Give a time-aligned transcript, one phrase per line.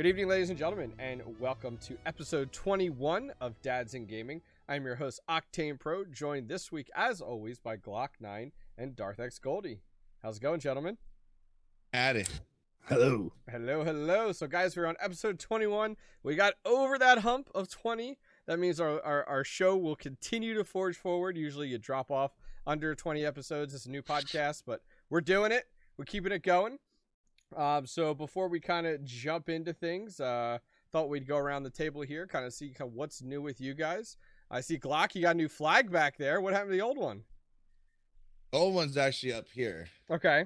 [0.00, 4.40] Good evening, ladies and gentlemen, and welcome to episode 21 of Dads in Gaming.
[4.66, 9.38] I'm your host, Octane Pro, joined this week, as always, by Glock9 and Darth X
[9.38, 9.82] Goldie.
[10.22, 10.96] How's it going, gentlemen?
[11.92, 12.40] At it.
[12.86, 13.34] Hello.
[13.50, 14.32] Hello, hello.
[14.32, 15.98] So, guys, we're on episode 21.
[16.22, 18.16] We got over that hump of 20.
[18.46, 21.36] That means our, our, our show will continue to forge forward.
[21.36, 23.74] Usually, you drop off under 20 episodes.
[23.74, 24.80] It's a new podcast, but
[25.10, 25.66] we're doing it.
[25.98, 26.78] We're keeping it going.
[27.56, 30.58] Um, so before we kind of jump into things, uh,
[30.92, 33.60] thought we'd go around the table here, kind of see kind of what's new with
[33.60, 34.16] you guys.
[34.50, 36.40] I see Glock, you got a new flag back there.
[36.40, 37.22] What happened to the old one?
[38.52, 39.86] Old one's actually up here.
[40.10, 40.44] Okay.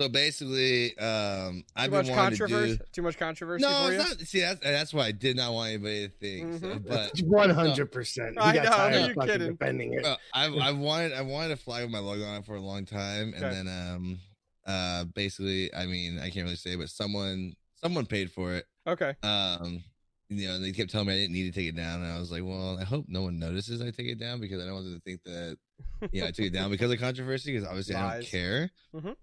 [0.00, 2.76] So basically, um, Too I've much been wanting to controversy.
[2.78, 2.84] do.
[2.92, 4.00] Too much controversy No, for you.
[4.00, 4.20] it's not.
[4.26, 6.60] See, that's that's why I did not want anybody to think.
[6.60, 6.88] so, Mhm.
[6.88, 8.36] but One hundred percent.
[8.40, 8.98] I got know.
[9.06, 9.50] You're kidding.
[9.52, 10.02] Defending it.
[10.02, 12.60] Well, I've, I've wanted I wanted a flag with my logo on it for a
[12.60, 14.18] long time, and then um,
[14.66, 18.66] uh, basically, I mean, I can't really say, but someone someone paid for it.
[18.86, 19.14] Okay.
[19.22, 19.82] Um,
[20.30, 22.12] you know, and they kept telling me I didn't need to take it down, and
[22.12, 24.64] I was like, well, I hope no one notices I take it down because I
[24.66, 25.58] don't want them to think that
[26.12, 28.70] you know I took it down because of controversy because obviously I don't care.
[28.94, 29.16] Mhm.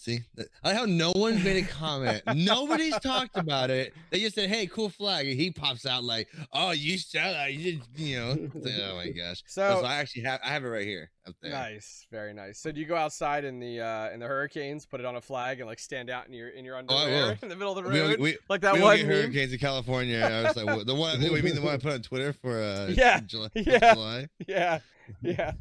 [0.00, 0.20] See,
[0.64, 2.22] I like how no one's made a comment.
[2.34, 3.92] Nobody's talked about it.
[4.08, 7.52] They just said, "Hey, cool flag," and he pops out like, "Oh, you said that,
[7.52, 8.30] you did," you know.
[8.54, 9.42] Like, oh my gosh!
[9.46, 11.52] So- So, I actually have I have it right here up there.
[11.52, 12.58] Nice, very nice.
[12.58, 15.20] So do you go outside in the uh, in the hurricanes, put it on a
[15.20, 17.36] flag, and like stand out in your in your Oh, underwear will.
[17.42, 20.20] in the middle of the road, don't- we, like that we one hurricanes in California.
[20.20, 21.20] I was like, the one.
[21.20, 22.58] What, you mean the one I put on Twitter for?
[22.62, 23.92] Uh, Yeah, July, yeah.
[23.94, 24.28] July?
[24.48, 24.78] Yeah,
[25.20, 25.52] yeah.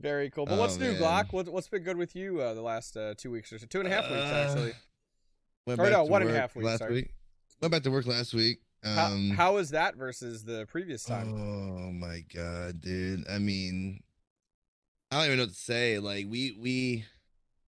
[0.00, 0.46] Very cool.
[0.46, 1.00] But Oh, what's new, man.
[1.02, 1.32] Glock?
[1.32, 3.66] What, what's been good with you uh, the last uh, two weeks or so?
[3.66, 4.72] Two and a half weeks, Uh, actually.
[5.66, 6.94] Went Or no, one and work weeks, last sorry.
[6.94, 7.14] week.
[7.60, 8.60] Went back to work last week.
[8.84, 11.34] Um, how, was that versus the previous time?
[11.34, 13.24] Oh my god, dude.
[13.28, 14.02] I mean,
[15.10, 15.98] I don't even know what to say.
[15.98, 17.04] Like we we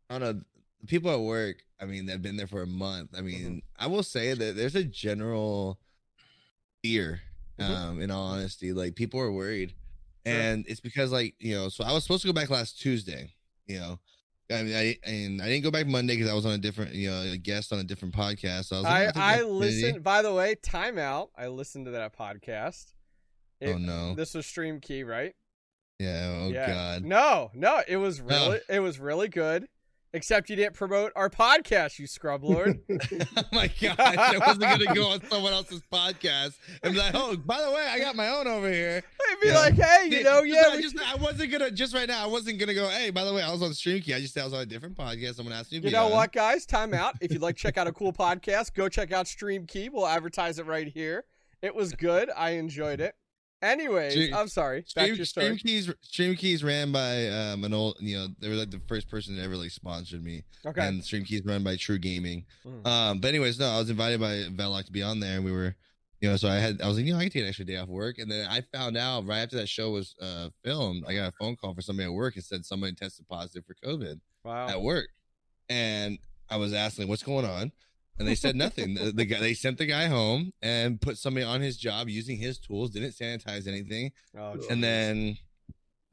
[0.08, 0.40] I don't know
[0.80, 3.10] the people at work, I mean, they've been there for a month.
[3.18, 3.58] I mean, Mm-hmm.
[3.84, 5.80] I will say that there's a general
[6.82, 7.22] fear,
[7.58, 7.68] Mhm.
[7.76, 8.72] um, in all honesty.
[8.72, 9.74] Like people are worried.
[10.26, 10.34] Sure.
[10.34, 13.32] And it's because like, you know, so I was supposed to go back last Tuesday,
[13.66, 13.98] you know.
[14.52, 16.92] I mean, I and I didn't go back Monday because I was on a different,
[16.94, 18.64] you know, a guest on a different podcast.
[18.64, 21.28] So I was like, I, I'll I listened, by the way, timeout.
[21.38, 22.92] I listened to that podcast.
[23.62, 24.14] Oh, it- Oh no!
[24.16, 25.34] This was Stream Key, right?
[26.00, 26.38] Yeah.
[26.42, 26.66] Oh yeah.
[26.66, 27.04] god.
[27.04, 29.68] No, no, it was really, it was really good.
[30.12, 32.80] Except you didn't promote our podcast, you scrub lord.
[32.90, 37.36] oh my gosh, I wasn't gonna go on someone else's podcast and be like, oh,
[37.36, 39.04] by the way, I got my own over here.
[39.28, 39.58] I'd be Yeah.
[39.60, 42.24] like, hey, you know, Just- yeah, I just I wasn't gonna just right now.
[42.24, 42.88] I wasn't gonna go.
[42.88, 44.14] Hey, by the way, I was on Stream Key.
[44.14, 45.36] I just said I was on a different podcast.
[45.36, 45.78] Someone asked me.
[45.78, 46.10] to You be know on.
[46.12, 46.66] what, guys?
[46.66, 47.14] Time out.
[47.20, 49.90] If you'd like to check out a cool podcast, go check out Stream Key.
[49.90, 51.24] We'll advertise it right here.
[51.62, 52.30] It was good.
[52.36, 53.14] I enjoyed it.
[53.62, 54.84] Anyways, Stream- I'm sorry.
[54.86, 55.56] Stream, your Stream.
[55.56, 59.08] Keys Stream Keys ran by um an old you know they were like the first
[59.08, 60.86] person that ever like sponsored me Okay.
[60.86, 62.86] and Stream Keys run by True Gaming Mhm.
[62.86, 65.52] um but anyways no I was invited by Veloc to be on there and we
[65.52, 65.74] were
[66.22, 67.66] you know so I had I was like you know I can take an extra
[67.66, 71.04] day off work and then I found out right after that show was uh filmed
[71.06, 73.74] I got a phone call from somebody at work and said somebody tested positive for
[73.86, 74.68] COVID Wow.
[74.68, 75.08] at work
[75.68, 77.72] and I was asking what's going on
[78.20, 81.44] and they said nothing the, the guy they sent the guy home and put somebody
[81.44, 85.36] on his job using his tools didn't sanitize anything Oh, And then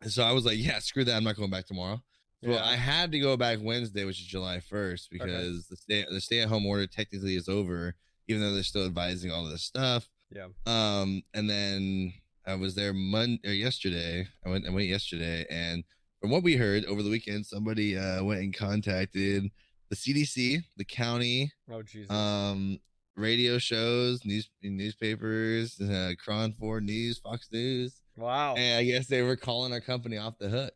[0.07, 1.15] so I was like, yeah, screw that.
[1.15, 2.01] I'm not going back tomorrow.
[2.43, 2.63] So Yeah.
[2.63, 6.39] I had to go back Wednesday, which is July 1st, because the stay the stay
[6.41, 7.95] at home order technically is over,
[8.27, 10.07] even though they're still advising all of this stuff.
[10.29, 10.47] Yeah.
[10.67, 12.13] Um, and then
[12.45, 14.27] I was there Monday or yesterday.
[14.45, 15.83] I went I went yesterday, and
[16.21, 19.49] from what we heard over the weekend, somebody uh went and contacted
[19.89, 22.11] the CDC, the county, oh, Jesus.
[22.11, 22.79] um,
[23.15, 28.01] radio shows, news newspapers, uh, KRON Four News, Fox News.
[28.15, 28.55] wow.
[28.55, 30.73] And I guess they were calling our company off the hook.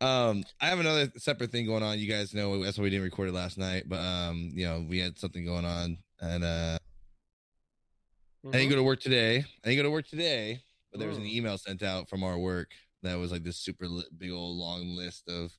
[0.00, 1.98] Um, I have another separate thing going on.
[1.98, 4.84] You guys know that's why we didn't record it last night, but um, you know,
[4.86, 6.76] we had something going on, and uh,
[8.44, 8.52] I Mhm.
[8.52, 9.38] didn't go to work today.
[9.38, 11.32] I didn't go to work today, but there was an Mm.
[11.32, 13.86] email sent out from our work that was like this super
[14.18, 15.56] big old long list of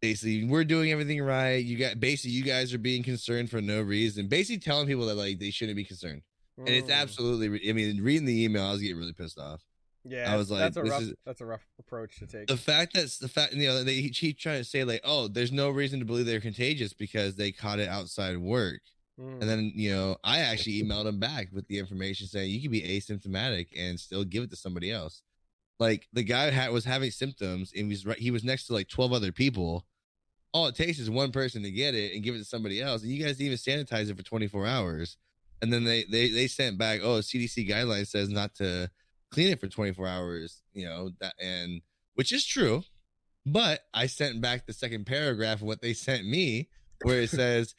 [0.00, 1.56] basically we're doing everything right.
[1.64, 4.28] You got basically you guys are being concerned for no reason.
[4.28, 6.22] Basically telling people that like they shouldn't be concerned,
[6.58, 6.94] and it's Mm.
[7.02, 7.68] absolutely.
[7.68, 9.62] I mean, reading the email, I was getting really pissed off.
[10.08, 11.02] Yeah, I was like, that's a this rough.
[11.02, 12.46] is- That's a rough approach to take.
[12.46, 15.50] the fact that's the fact you know they keep trying to say like oh there's
[15.50, 18.80] no reason to believe they're contagious because they caught it outside work
[19.18, 19.40] Mm.
[19.40, 22.70] and then you know i actually emailed them back with the information saying you can
[22.70, 25.22] be asymptomatic and still give it to somebody else
[25.78, 28.72] like the guy had was having symptoms and he was right he was next to
[28.72, 29.86] like 12 other people.
[30.52, 33.02] All it takes is one person to get it and give it to somebody else
[33.02, 35.16] and you guys even sanitize it for 24 hours.
[35.60, 38.90] And then they they they sent back oh cdc guidelines says not to
[39.30, 41.80] clean it for 24 hours you know that and
[42.14, 42.84] which is true
[43.44, 46.68] but i sent back the second paragraph of what they sent me
[47.02, 47.74] where it says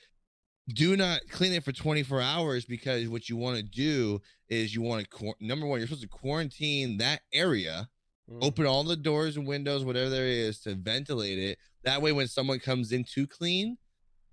[0.74, 4.82] do not clean it for 24 hours because what you want to do is you
[4.82, 7.90] want to number one you're supposed to quarantine that area
[8.30, 8.44] Mm.
[8.44, 12.28] open all the doors and windows whatever there is to ventilate it that way when
[12.28, 13.78] someone comes in to clean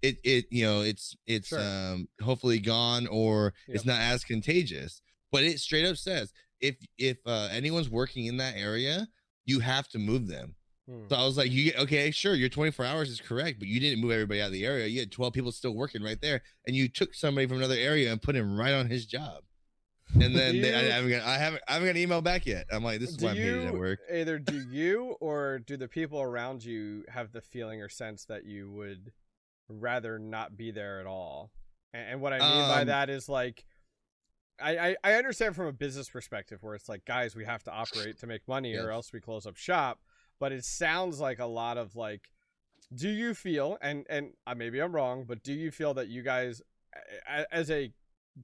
[0.02, 1.60] it it you know it's it's Sure.
[1.60, 5.00] um hopefully gone or it's not as contagious
[5.30, 9.06] but it straight up says if if uh, anyone's working in that area
[9.46, 10.56] you have to move them
[10.90, 11.08] Mm.
[11.08, 14.02] so I was like, you okay, sure, your 24 hours is correct, but you didn't
[14.02, 14.86] move everybody out of the area.
[14.86, 18.12] You had 12 people still working right there, and you took somebody from another area
[18.12, 19.44] and put him right on his job.
[20.14, 22.66] And then they, I, haven't got, I haven't, I haven't got an email back yet.
[22.70, 24.00] I'm like, this is do why I'm hated at work.
[24.12, 28.44] either do you or do the people around you have the feeling or sense that
[28.44, 29.12] you would
[29.68, 31.50] rather not be there at all?
[31.92, 33.64] And, and what I mean by Um, that is like.
[34.62, 37.72] I, I, I understand from a business perspective where it's like guys we have to
[37.72, 39.98] operate to make money or else we close up shop
[40.38, 42.30] but it sounds like a lot of like
[42.94, 46.22] do you feel and and uh, maybe i'm wrong but do you feel that you
[46.22, 46.62] guys
[47.50, 47.92] as a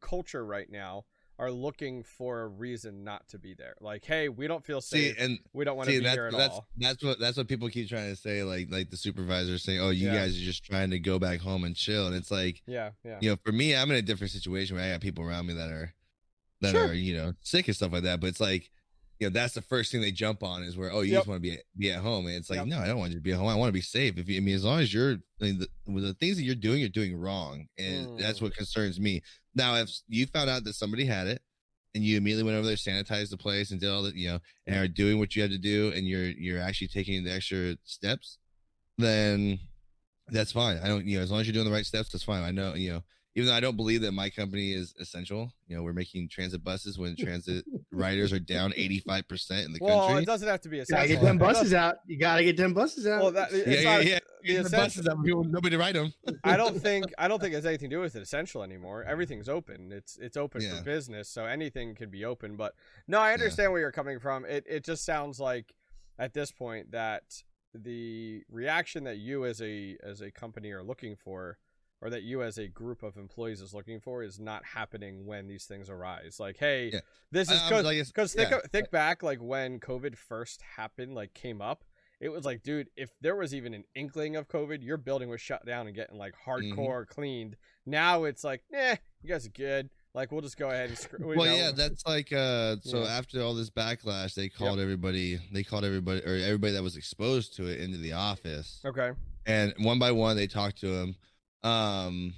[0.01, 1.05] culture right now
[1.41, 5.09] are looking for a reason not to be there like hey we don't feel See,
[5.09, 7.19] safe and we don't want to see, be that's here at that's all that's what
[7.19, 8.43] that's what people keep trying to say.
[8.43, 10.17] Like like the supervisors saying, oh, you Yeah.
[10.21, 12.07] guys are just trying to go back home and chill.
[12.07, 14.85] And it's like, yeah yeah you know, for me, I'm in a different situation where
[14.85, 15.95] I got people around me that are
[16.61, 16.89] that Sure.
[16.89, 18.21] are you know sick and stuff like that.
[18.21, 18.71] But it's like,
[19.21, 21.19] you know, that's the first thing they jump on is where oh, you Yep.
[21.21, 22.27] just want to be at, be at home.
[22.27, 22.67] And it's like, Yep.
[22.69, 23.49] no, I don't want you to be at home.
[23.49, 24.17] I want to be safe.
[24.19, 26.43] If you, I mean, as long as you're I mean, the, with the things that
[26.43, 28.43] you're doing, you're doing wrong, and that's Mm.
[28.43, 29.23] what concerns me.
[29.55, 31.43] Now, if you found out that somebody had it.
[31.93, 34.39] And you immediately went over there, sanitized the place, and did all that, you know,
[34.65, 37.77] and are doing what you had to do, and you're you're actually taking the extra
[37.83, 38.39] steps,
[38.97, 39.59] then
[40.29, 40.79] that's fine.
[40.79, 42.45] I don't, you know, as long as you're doing the right steps, that's fine.
[42.45, 43.03] I know, you know,
[43.41, 46.63] even though I don't believe that my company is essential, you know, we're making transit
[46.63, 50.15] buses when transit riders are down 85% in the well country.
[50.15, 51.97] Well, it doesn't have to be Gotta essential get them buses out.
[52.07, 53.23] You gotta get them buses out.
[53.23, 54.63] well that it's yeah, yeah, not, yeah.
[54.63, 56.13] the the buses up, people- nobody to ride them.
[56.45, 59.05] I don't think I don't think it has anything to do with it essential anymore.
[59.05, 59.91] Everything's open.
[59.93, 60.79] It's it's open Yeah.
[60.79, 62.57] for business, so anything can be open.
[62.57, 62.75] But
[63.09, 64.45] no, I understand where you're coming from.
[64.45, 65.75] It it just sounds like
[66.19, 67.23] at this point that
[67.75, 71.59] the reaction that you as a as a company are looking for
[72.03, 75.47] or that you as a group of employees is looking for is not happening when
[75.47, 76.39] these things arise.
[76.41, 77.01] Like, hey, Yeah.
[77.31, 78.61] this is because like, because think yeah.
[78.73, 81.85] think back like when COVID first happened, like came up.
[82.21, 85.41] It was like, dude, if there was even an inkling of COVID, your building was
[85.41, 86.79] shut down and getting like Mm-hmm.
[86.79, 87.57] hardcore cleaned.
[87.87, 89.89] Now it's like, nah, you guys are good.
[90.13, 91.35] Like we'll just go ahead and screw.
[91.37, 91.55] Well, know.
[91.55, 93.09] yeah, that's like uh so Yeah.
[93.11, 97.55] after all this backlash, they called everybody they called everybody or everybody that was exposed
[97.57, 98.81] to it into the office.
[98.85, 99.13] okay.
[99.47, 101.15] and one by one they talked to him
[101.63, 102.35] um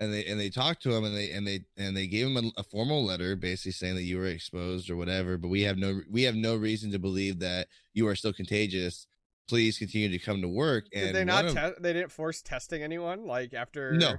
[0.00, 2.36] and they and they talked to him and they and they and they gave him
[2.36, 5.76] a, a formal letter basically saying that you were exposed or whatever but we have
[5.78, 9.06] no we have no reason to believe that you are still contagious
[9.48, 11.44] please continue to come to work and Did they not?
[11.44, 13.26] of- Te- they didn't force testing anyone.
[13.26, 13.92] Like after.
[13.92, 14.14] no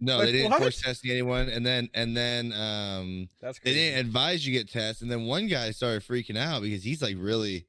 [0.00, 0.62] no Like, they didn't what?
[0.62, 5.02] force testing anyone and then and then um That's they didn't advise you get tests
[5.02, 7.66] and then one guy started freaking out because he's like really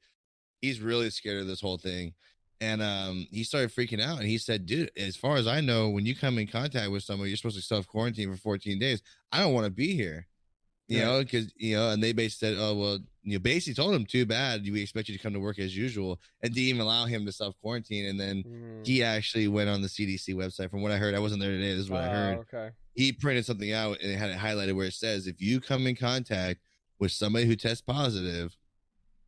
[0.62, 2.14] he's really scared of this whole thing
[2.62, 5.88] and um he started freaking out and he said dude as far as i know
[5.90, 9.02] when you come in contact with someone you're supposed to self quarantine for 14 days
[9.32, 10.26] i don't want to be here
[10.88, 11.06] you Right.
[11.06, 14.24] know because you know and they basically said oh well you basically told him too
[14.26, 17.26] bad we expect you to come to work as usual and didn't even allow him
[17.26, 18.86] to self quarantine and then Mhm.
[18.86, 21.72] he actually went on the cdc website from what i heard i wasn't there today
[21.74, 22.70] this is what i Oh, heard Okay.
[22.94, 25.86] he printed something out and it had it highlighted where it says if you come
[25.86, 26.60] in contact
[26.98, 28.56] with somebody who tests positive,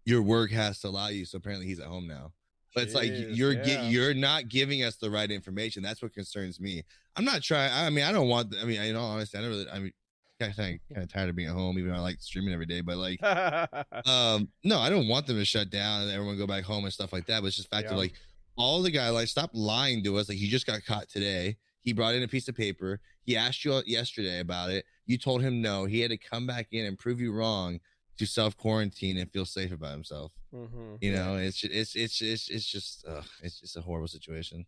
[0.04, 1.24] your work has to allow you.
[1.24, 2.32] So apparently he's at home now.
[2.74, 3.64] But it's like you're yeah.
[3.64, 5.82] get, you're not giving us the right information.
[5.82, 6.82] That's what concerns me.
[7.16, 7.70] I'm not trying.
[7.72, 8.54] I mean, I don't want.
[8.60, 9.70] I mean, in all honesty, I don't really.
[9.70, 9.92] I mean,
[10.40, 12.66] kind of kind of tired of being at home, even though I like streaming every
[12.66, 12.80] day.
[12.80, 13.22] But like,
[14.06, 16.92] um, no, I don't want them to shut down and everyone go back home and
[16.92, 17.40] stuff like that.
[17.40, 17.92] But it's just fact Yeah.
[17.92, 18.14] of like
[18.56, 20.28] all the guy like stop lying to us.
[20.28, 21.56] Like he just got caught today.
[21.80, 23.00] He brought in a piece of paper.
[23.22, 24.84] He asked you yesterday about it.
[25.06, 25.84] You told him no.
[25.84, 27.78] He had to come back in and prove you wrong
[28.18, 30.32] to self quarantine and feel safe about himself.
[30.54, 30.98] Mhm.
[31.00, 34.66] You know, it's ju- it's it's it's it's just ugh, it's just a horrible situation.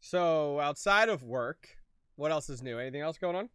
[0.00, 1.68] So outside of work,
[2.16, 2.78] what else is new?
[2.78, 3.48] Anything else going on?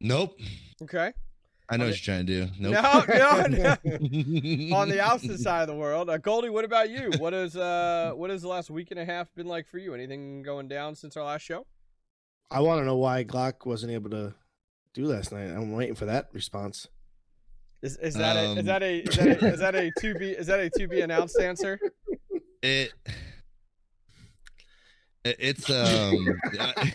[0.00, 0.38] Nope.
[0.82, 1.12] Okay.
[1.68, 2.52] I know On what the- you're trying to do.
[2.60, 3.08] Nope.
[3.08, 3.76] No, no,
[4.70, 4.76] no.
[4.76, 7.10] On the opposite side of the world, uh, Goldie, what about you?
[7.18, 9.94] What is uh, what has the last week and a half been like for you?
[9.94, 11.66] Anything going down since our last show?
[12.50, 14.34] I want to know why Glock wasn't able to
[14.94, 15.46] do last night.
[15.50, 16.86] I'm waiting for that response.
[17.82, 18.64] Is, is that a, is Um.
[18.66, 21.00] that a is that a is that a to be is that a to be
[21.02, 21.78] announced answer?
[22.62, 22.92] it,
[25.24, 26.26] it it's um
[26.58, 26.92] I,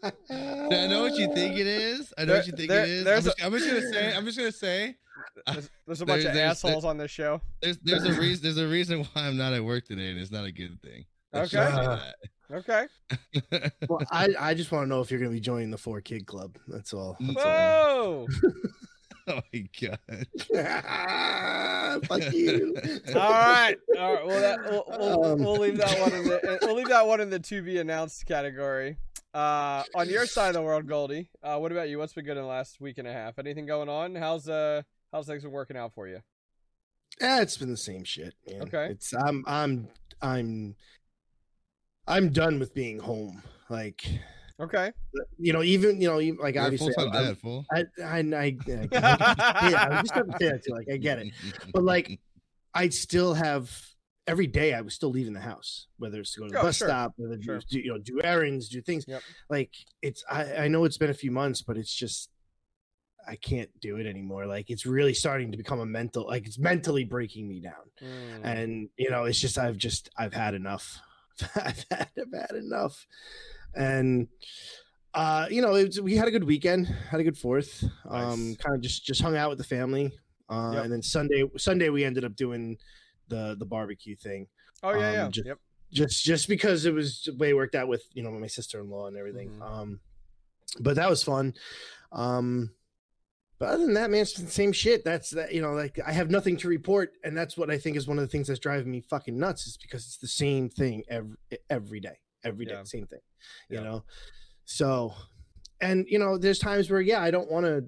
[0.30, 2.12] I know what you think it is.
[2.18, 3.06] I know what you think There- it is.
[3.06, 4.14] I'm just, I'm just gonna say.
[4.16, 4.96] I'm just gonna say.
[5.46, 7.40] There's, there's a bunch There- of there's- assholes on this show.
[7.60, 10.32] There's there's a reason there's a reason why I'm not at work today, and it's
[10.32, 11.04] not a good thing.
[11.32, 11.70] Let's Okay.
[12.50, 12.54] say.
[12.54, 13.70] Okay.
[13.88, 16.02] Well, I, I just want to know if you're going to be joining the four
[16.02, 16.58] kid club.
[16.68, 17.16] That's all.
[17.20, 18.26] That's Whoa!
[18.28, 18.52] all.
[19.32, 19.98] oh my god.
[22.06, 22.74] Fuck you.
[23.08, 24.26] All right, all right.
[24.26, 25.38] Well, that, we'll, we'll, Um.
[25.40, 28.26] we'll leave that one in the we'll leave that one in the to be announced
[28.26, 28.96] category.
[29.34, 31.98] Uh, on your side of the world, Goldie, uh, what about you?
[31.98, 33.38] What's been good in the last week and a half?
[33.38, 34.14] Anything going on?
[34.14, 36.20] How's uh how's things been working out for you?
[37.20, 38.62] Yeah, it's been the same shit, man.
[38.62, 38.86] Okay.
[38.90, 39.88] It's I'm I'm
[40.20, 40.74] I'm
[42.06, 43.42] I'm done with being home.
[43.68, 44.04] Like
[44.62, 44.92] Okay.
[45.38, 47.66] you know, even you know, even, like You're a obviously, full-time I, dad, fool.
[47.72, 48.58] I, I, I, I,
[48.92, 50.72] yeah, I just have to say that too.
[50.72, 51.32] Like, I get it,
[51.72, 52.20] but like,
[52.74, 53.70] I still have
[54.26, 54.72] every day.
[54.74, 56.88] I was still leaving the house, whether it's to go to the Oh, bus sure.
[56.88, 57.60] stop, whether Sure.
[57.68, 59.04] do, you know, do errands, do things.
[59.08, 59.22] Yep.
[59.50, 62.30] Like, it's I, I know it's been a few months, but it's just
[63.28, 64.46] I can't do it anymore.
[64.46, 68.40] Like, it's really starting to become a mental, like, it's mentally breaking me down Mm.
[68.44, 70.98] and you know it's just i've just i've had enough
[71.54, 73.06] i've had i've had enough
[73.74, 74.28] and
[75.14, 78.48] uh you know it was, we had a good weekend had a good fourth um
[78.50, 78.56] Nice.
[78.58, 80.10] kind of just just hung out with the family
[80.50, 80.84] uh Yep.
[80.84, 82.78] and then sunday sunday we ended up doing
[83.28, 84.46] the the barbecue thing
[84.82, 85.24] oh yeah, yeah.
[85.24, 85.58] um, just- yep.
[85.92, 89.06] just just because it was the way it worked out with you know my sister-in-law
[89.08, 89.62] and everything Mhm.
[89.62, 90.00] um
[90.80, 91.52] but that was fun
[92.12, 92.70] um
[93.58, 96.12] but other than that man it's the same shit that's that you know like i
[96.12, 98.58] have nothing to report and that's what i think is one of the things that's
[98.58, 101.36] driving me fucking nuts is because it's the same thing every
[101.68, 102.82] every day every day Yeah.
[102.84, 103.20] same thing
[103.68, 103.84] you Yeah.
[103.84, 104.04] know
[104.64, 105.14] so
[105.80, 107.84] and you know there's times where yeah i don't want to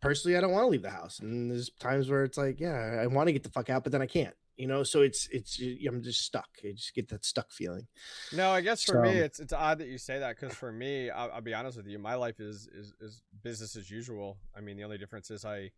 [0.00, 2.98] personally i don't want to leave the house and there's times where it's like yeah
[3.02, 5.28] i want to get the fuck out but then i can't you know so it's
[5.30, 7.86] it's i'm just stuck i just get that stuck feeling
[8.32, 11.10] No, I guess for me, it's it's odd that you say that because for me,
[11.10, 14.38] I'll, I'll be honest with you, my life is, is is business as usual.
[14.56, 15.70] I mean, the only difference is I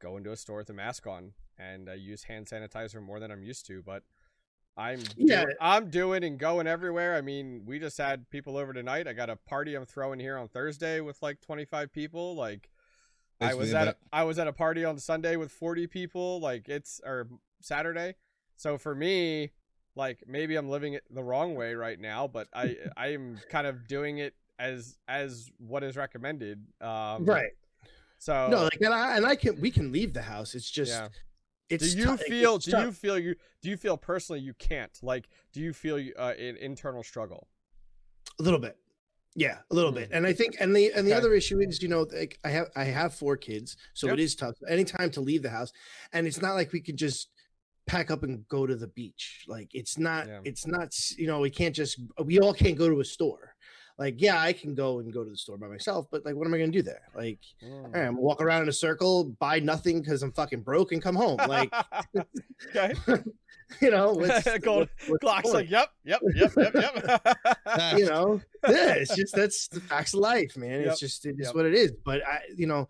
[0.00, 3.30] go into a store with a mask on and I use hand sanitizer more than
[3.32, 3.82] I'm used to.
[3.82, 4.04] But
[4.78, 5.42] I'm Yeah.
[5.42, 7.16] doing, I'm doing and going everywhere.
[7.16, 9.08] I mean, we just had people over tonight.
[9.08, 12.36] I got a party I'm throwing here on Thursday with like 25 people.
[12.36, 12.70] Like,
[13.40, 13.96] I Thanks for was at a.
[14.12, 16.40] I was at a party on Sunday with 40 people.
[16.40, 17.28] Like it's or
[17.60, 18.14] Saturday.
[18.56, 19.50] So for me,
[19.94, 23.66] like maybe I'm living it the wrong way right now, but I I am kind
[23.66, 26.64] of doing it as as what is recommended.
[26.80, 27.50] Um, right
[28.18, 30.90] So no like and i and i can we can leave the house it's just
[30.90, 31.08] yeah.
[31.70, 32.58] It's Do you tou- feel?
[32.58, 32.84] Do tough.
[32.84, 33.34] you feel you?
[33.62, 34.96] Do you feel personally you can't?
[35.02, 37.48] Like, do you feel uh, an internal struggle?
[38.38, 38.76] a little bit
[39.34, 41.18] yeah a little bit and i think and the and the Okay.
[41.18, 44.14] other issue is you know like i have i have four kids so Yep.
[44.14, 45.72] it is tough anytime to leave the house
[46.12, 47.28] and it's not like we can just
[47.86, 50.40] pack up and go to the beach like it's not Yeah.
[50.44, 53.54] it's not you know we can't just we all can't go to a store
[53.98, 56.46] like yeah i can go and go to the store by myself but like what
[56.46, 57.84] am i gonna do there like Mm.
[57.84, 61.02] all right, i'm walk around in a circle buy nothing because i'm fucking broke and
[61.02, 61.72] come home like
[62.68, 62.94] okay.
[63.82, 67.98] you know what's, Gold- what's Glock's like, yep, yep, yep, yep, yep.
[67.98, 71.38] you know yeah it's just that's the facts of life man Yep, it's just it's
[71.48, 71.54] yep.
[71.54, 72.88] what it is but i you know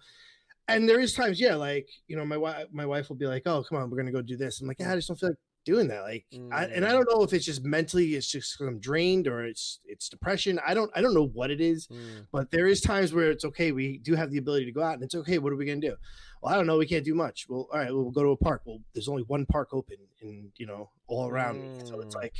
[0.69, 3.43] and there is times yeah like you know my wife my wife will be like
[3.47, 5.31] oh come on we're gonna go do this i'm like yeah, i just don't feel
[5.31, 5.39] like
[5.69, 6.93] doing that like I, and i Mm.
[6.93, 10.73] don't know if it's just mentally it's just i'm drained or it's it's depression i
[10.73, 12.27] don't i don't know what it is Mm.
[12.33, 14.95] but there is times where it's okay we do have the ability to go out
[14.95, 15.97] and it's okay what are we going to do
[16.41, 18.37] well i don't know we can't do much well all right we'll go to a
[18.37, 22.15] park well there's only one park open and you know all around me so it's
[22.15, 22.23] Mm.
[22.23, 22.35] like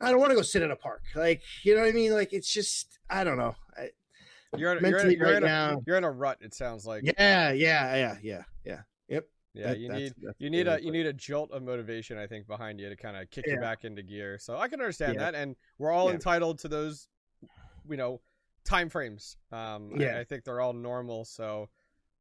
[0.00, 2.12] i don't want to go sit in a park like you know what i mean
[2.12, 3.90] like it's just i don't know I,
[4.56, 6.38] You're in, you're, in, you're, right in a, now you're in a rut.
[6.40, 7.02] It sounds like.
[7.04, 8.80] yeah yeah yeah yeah yeah
[9.52, 11.62] Yeah, that- you that's- need that's you need really a you need a jolt of
[11.62, 14.38] motivation, I think, behind you to kind of kick you back into gear.
[14.38, 15.20] So I can understand Yeah.
[15.30, 16.14] that, and we're all Yeah.
[16.14, 17.08] entitled to those,
[17.88, 18.20] you know,
[18.64, 19.36] time frames.
[19.50, 20.18] Um, Yeah.
[20.18, 21.24] I, think they're all normal.
[21.24, 21.68] So,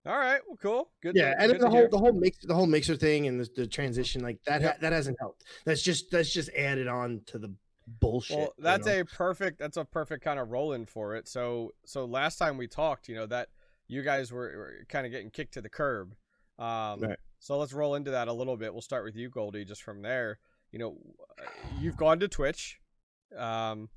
[0.05, 1.15] all right, well, cool, good.
[1.15, 1.87] yeah to, and good the whole hear.
[1.89, 4.93] the whole mix the whole mixer thing and the, the transition like that ha- that
[4.93, 7.53] hasn't helped that's just that's just added on to the
[7.99, 9.01] bullshit Well, you that's know?
[9.01, 9.59] a perfect.
[9.59, 11.27] That's a perfect kind of roll in for it.
[11.27, 13.49] So, so last time we talked, you know that
[13.87, 16.15] you guys were, were kind of getting kicked to the curb.
[16.59, 17.17] Um, Right.
[17.39, 18.73] So let's roll into that a little bit.
[18.73, 20.39] We'll start with you, Goldie, just from there.
[20.71, 20.97] You know,
[21.79, 22.79] you've gone to Twitch.
[23.35, 23.89] Um,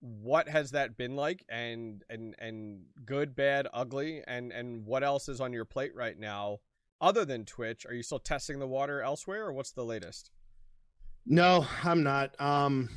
[0.00, 1.44] what has that been like?
[1.48, 6.18] And and and good, bad, ugly, and and what else is on your plate right
[6.18, 6.58] now?
[7.00, 10.30] Other than Twitch, are you still testing the water elsewhere, or what's the latest?
[11.26, 12.38] No, I'm not.
[12.38, 12.90] Um,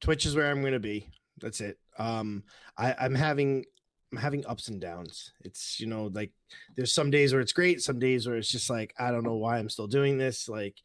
[0.00, 1.10] Twitch is where I'm going to be.
[1.38, 1.78] That's it.
[1.98, 2.44] Um,
[2.78, 3.66] I, I'm having
[4.16, 5.32] I'm having ups and downs.
[5.44, 6.32] It's you know like
[6.74, 9.36] there's some days where it's great, some days where it's just like I don't know
[9.36, 10.48] why I'm still doing this.
[10.48, 10.76] Like,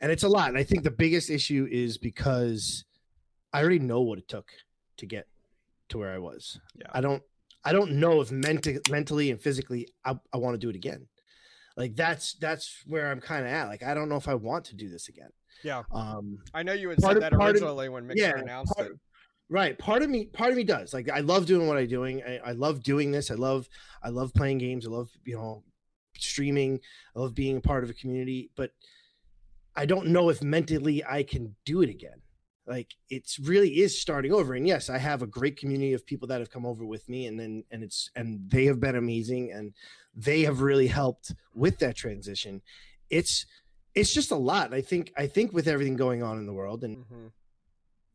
[0.00, 0.48] and it's a lot.
[0.50, 2.84] And I think the biggest issue is because
[3.52, 4.50] I already know what it took
[4.98, 5.26] to get
[5.88, 6.60] to where I was.
[6.78, 6.88] Yeah.
[6.92, 7.22] I don't
[7.64, 11.06] I don't know if menti- mentally and physically I, I want to do it again.
[11.76, 13.68] Like that's that's where I'm kind of at.
[13.68, 15.30] Like I don't know if I want to do this again.
[15.64, 15.82] Yeah.
[15.90, 18.74] Um, I know you had said of- that part of- originally when Mixer yeah, announced
[18.76, 18.98] part- it.
[19.48, 19.78] Right.
[19.78, 22.22] Part of me, part of me does like I love doing what I'm doing.
[22.22, 23.30] I, I love doing this.
[23.30, 23.68] I love,
[24.02, 24.86] I love playing games.
[24.86, 25.62] I love you know,
[26.16, 26.80] streaming.
[27.14, 28.72] I love being a part of a community, but
[29.76, 32.20] I don't know if mentally I can do it again.
[32.66, 34.54] Like it's really is starting over.
[34.54, 37.26] And yes, I have a great community of people that have come over with me,
[37.26, 39.72] and then and it's and they have been amazing, and
[40.14, 42.60] they have really helped with that transition.
[43.08, 43.46] It's
[43.94, 44.74] it's just a lot.
[44.74, 47.32] I think I think with everything going on in the world and Mhm.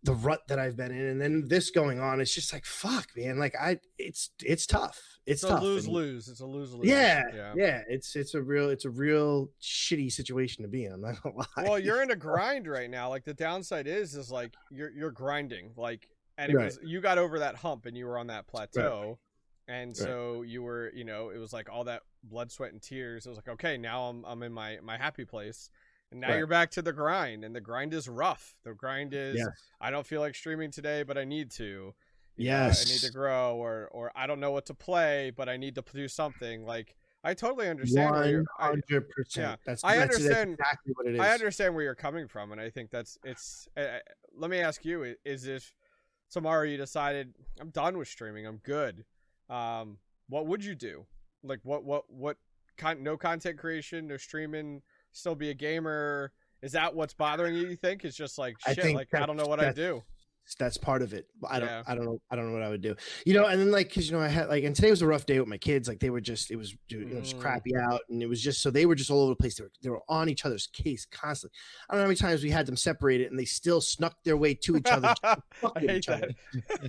[0.04, 3.08] The rut that I've been in, and then this going on, it's just like fuck,
[3.16, 3.40] man.
[3.40, 5.02] Like I, it's it's tough.
[5.26, 6.28] It's, It's a lose and- lose.
[6.28, 6.86] It's a lose lose.
[6.86, 7.54] Yeah, Yeah.
[7.56, 10.92] yeah, It's it's a real it's a real shitty situation to be in.
[10.92, 11.64] I'm not gonna lie.
[11.64, 13.08] Well, you're in a grind right now.
[13.10, 15.72] Like the downside is, is like you're you're grinding.
[15.78, 16.66] Like, and it Right.
[16.66, 19.20] was you got over that hump and you were on that plateau,
[19.70, 19.96] and Right.
[19.98, 23.26] so you were, you know, it was like all that blood, sweat, and tears.
[23.26, 25.70] It was like, okay, now I'm I'm in my my happy place,
[26.14, 26.38] and now Right.
[26.38, 28.56] you're back to the grind, and the grind is rough.
[28.64, 29.48] The grind is Yes.
[29.82, 31.94] I don't feel like streaming today, but I need to.
[32.36, 35.50] You know, I need to grow, or or I don't know what to play, but
[35.50, 36.66] I need to do something.
[36.66, 38.12] Like I totally understand.
[38.12, 39.60] One I- hundred percent.
[39.66, 41.20] That's I that's- that's understand- exactly what it is.
[41.20, 43.68] I understand where you're coming from, and I think that's it's.
[43.78, 44.00] Uh,
[44.36, 45.74] let me ask you: Is if
[46.32, 49.06] tomorrow you decided I'm done with streaming, I'm good.
[49.50, 51.06] Um, what would you do?
[51.44, 52.38] Like what what what?
[52.78, 54.82] Con- no content creation, no streaming,
[55.14, 56.32] still be a gamer.
[56.62, 57.68] Is that what's bothering you?
[57.68, 58.84] You think it's just like I shit.
[58.84, 60.02] think Like I don't know what I do.
[60.60, 61.26] that's part of it.
[61.50, 61.84] I don't Yeah.
[61.88, 62.96] I don't know I don't know what I would do.
[63.26, 65.08] You know, and then like cuz you know I had like and today was a
[65.08, 65.88] rough day with my kids.
[65.90, 67.42] Like they were just it was you know, just Mm.
[67.42, 69.56] crappy out and it was just so they were just all over the place.
[69.58, 71.58] They were they were on each other's case constantly.
[71.90, 74.38] I don't know how many times we had them separated and they still snuck their
[74.38, 75.14] way to each other.
[75.24, 76.30] to fuck I with hate each other.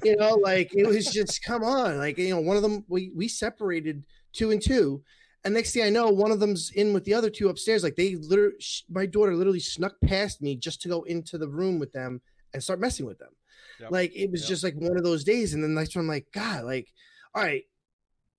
[0.04, 1.98] you know, like it was just come on.
[1.98, 5.02] Like, you know, one of them we we separated two and two.
[5.44, 7.82] And next thing I know, one of them's in with the other two upstairs.
[7.82, 8.56] Like they literally,
[8.88, 12.22] my daughter literally snuck past me just to go into the room with them
[12.54, 13.32] and start messing with them.
[13.80, 13.90] Yep.
[13.90, 14.48] Like it was Yep.
[14.48, 15.52] just like one of those days.
[15.54, 16.90] And then next one, I'm like, God, like,
[17.34, 17.62] all right,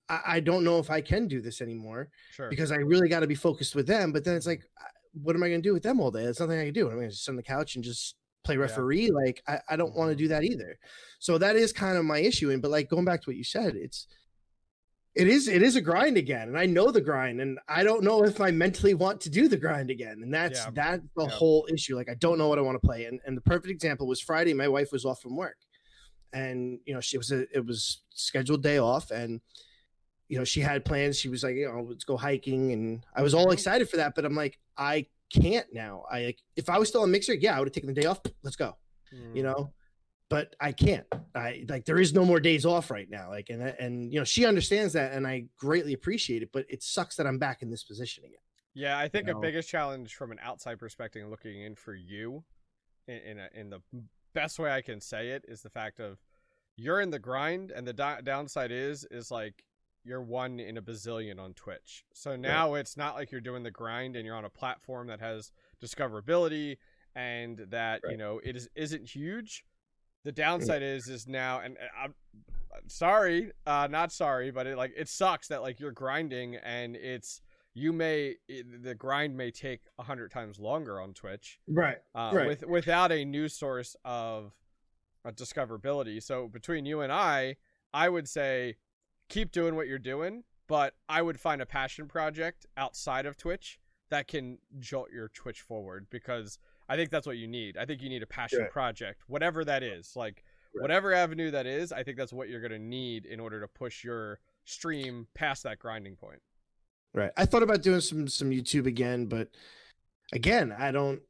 [0.10, 2.50] I, I don't know if I can do this anymore Sure.
[2.50, 4.12] because I really got to be focused with them.
[4.12, 4.64] But then it's like,
[5.14, 6.24] what am I going to do with them all day?
[6.24, 6.90] There's nothing I can do.
[6.90, 9.10] I'm going to sit on the couch and just play referee.
[9.12, 10.20] Like I, I don't want to Mhm.
[10.20, 10.78] do that either.
[11.20, 12.50] So that is kind of my issue.
[12.52, 14.08] And but like going back to what you said, it's
[15.16, 18.04] it is it is a grind again, and I know the grind, and I don't
[18.04, 20.22] know if I mentally want to do the grind again.
[20.24, 20.72] And that's Yeah.
[20.74, 21.30] that's the Yeah.
[21.30, 21.96] whole issue.
[21.96, 23.06] Like I don't know what I want to play.
[23.06, 24.54] And and the perfect example was Friday.
[24.54, 25.58] My wife was off from work,
[26.34, 29.42] and you know she was a it was scheduled day off, and
[30.28, 31.18] you know she had plans.
[31.18, 33.54] She was like, you know, let's go hiking, and I was all Mhm.
[33.54, 34.16] excited for that.
[34.16, 36.06] But I'm like, I can't now.
[36.12, 38.08] I like if I was still on mixer, yeah, I would have taken the day
[38.08, 38.20] off.
[38.44, 38.76] Let's go
[39.12, 39.44] you Mm.
[39.46, 39.74] know
[40.30, 43.62] but i can't i like there is no more days off right now like and
[43.62, 47.28] and you know she understands that and i greatly appreciate it but it sucks that
[47.28, 48.40] i'm back in this position again
[48.74, 49.38] Yeah, I think know?
[49.38, 52.44] a biggest challenge from an outside perspective looking in for you,
[53.08, 53.80] in in, a, in the
[54.34, 56.18] best way I can say it, is the fact of
[56.76, 59.64] you're in the grind, and the do- downside is is like
[60.04, 62.04] you're one in a bazillion on Twitch.
[62.14, 65.22] So now it's not like you're doing the grind and you're on a platform that
[65.22, 66.78] has discoverability
[67.16, 69.64] and that you know it is isn't huge.
[70.26, 72.16] The downside is is now, and I'm
[72.88, 77.42] sorry, uh, not sorry, but it like it sucks that like you're grinding and it's
[77.76, 82.48] you may the grind may take a hundred times longer on Twitch right uh, Right.
[82.48, 84.54] with without a new source of
[85.24, 86.22] uh, discoverability.
[86.24, 87.58] So between you and I,
[87.94, 88.78] I would say
[89.30, 93.80] keep doing what you're doing, but I would find a passion project outside of Twitch
[94.10, 96.58] that can jolt your Twitch forward because
[96.88, 97.78] I think that's what you need.
[97.78, 98.72] I think you need a passion Right.
[98.72, 100.16] project, whatever that is.
[100.16, 100.44] Like
[100.74, 100.82] Right.
[100.82, 103.68] whatever avenue that is, I think that's what you're going to need in order to
[103.68, 106.42] push your stream past that grinding point.
[107.14, 109.48] right i thought about doing some some youtube again but
[110.34, 111.22] again i don't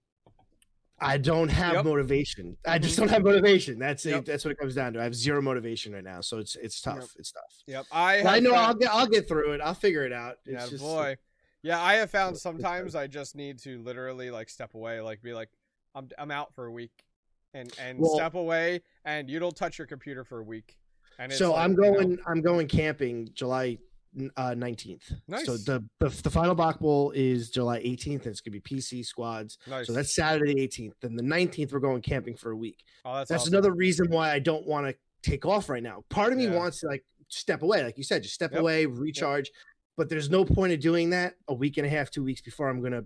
[1.00, 1.86] i don't have Yep.
[1.86, 3.00] motivation i just Mhm.
[3.02, 4.20] don't have motivation that's Yep.
[4.22, 6.56] it that's what it comes down to i have zero motivation right now so it's
[6.56, 7.10] it's tough Yep.
[7.20, 10.12] it's tough Yep, I i know i'll get i'll get through it i'll figure it
[10.13, 11.18] out it's Yeah, just boy.
[11.65, 15.34] Yeah, I have found sometimes I just need to literally like step away, like be
[15.34, 15.49] like,
[15.95, 17.04] I'm I'm out for a week,
[17.56, 20.78] and and Well- step away, and you don't touch your computer for a week.
[21.17, 22.17] And it's so like, I'm you know, going.
[22.28, 23.80] I'm going camping July
[24.38, 25.08] uh, 19th.
[25.08, 25.45] So Nice.
[25.45, 29.58] the, the the final Bach Bowl is July 18th, and it's gonna be PC squads.
[29.67, 29.88] nice.
[29.88, 30.93] So that's Saturday the 18th.
[31.01, 32.84] Then the 19th, we're going camping for a week.
[33.06, 33.56] oh, that's, That's awesome.
[33.56, 34.95] another reason why I don't want to
[35.28, 36.04] take off right now.
[36.10, 36.56] Part of me Yeah.
[36.56, 38.60] wants to like step away, like you said, just step Yep.
[38.62, 39.49] away, recharge.
[39.97, 42.67] But there's no point of doing that a week and a half, two weeks before
[42.69, 43.05] I'm gonna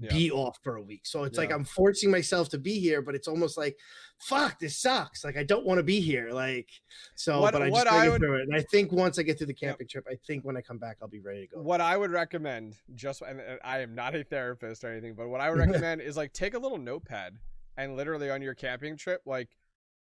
[0.00, 0.10] Yeah.
[0.10, 1.06] be off for a week.
[1.06, 3.76] So it's like I'm forcing myself to be here, but it's almost like,
[4.18, 5.24] fuck, this sucks.
[5.24, 6.30] Like I don't want to be here.
[6.32, 6.68] Like
[7.14, 8.42] so, What- but I just I would- through it.
[8.48, 10.78] And I think once I get through the camping trip, I think when I come
[10.78, 11.62] back, I'll be ready to go.
[11.62, 15.28] What I would recommend, just and and I am not a therapist or anything, but
[15.28, 17.38] what I would recommend is like take a little notepad
[17.76, 19.48] and literally on your camping trip, like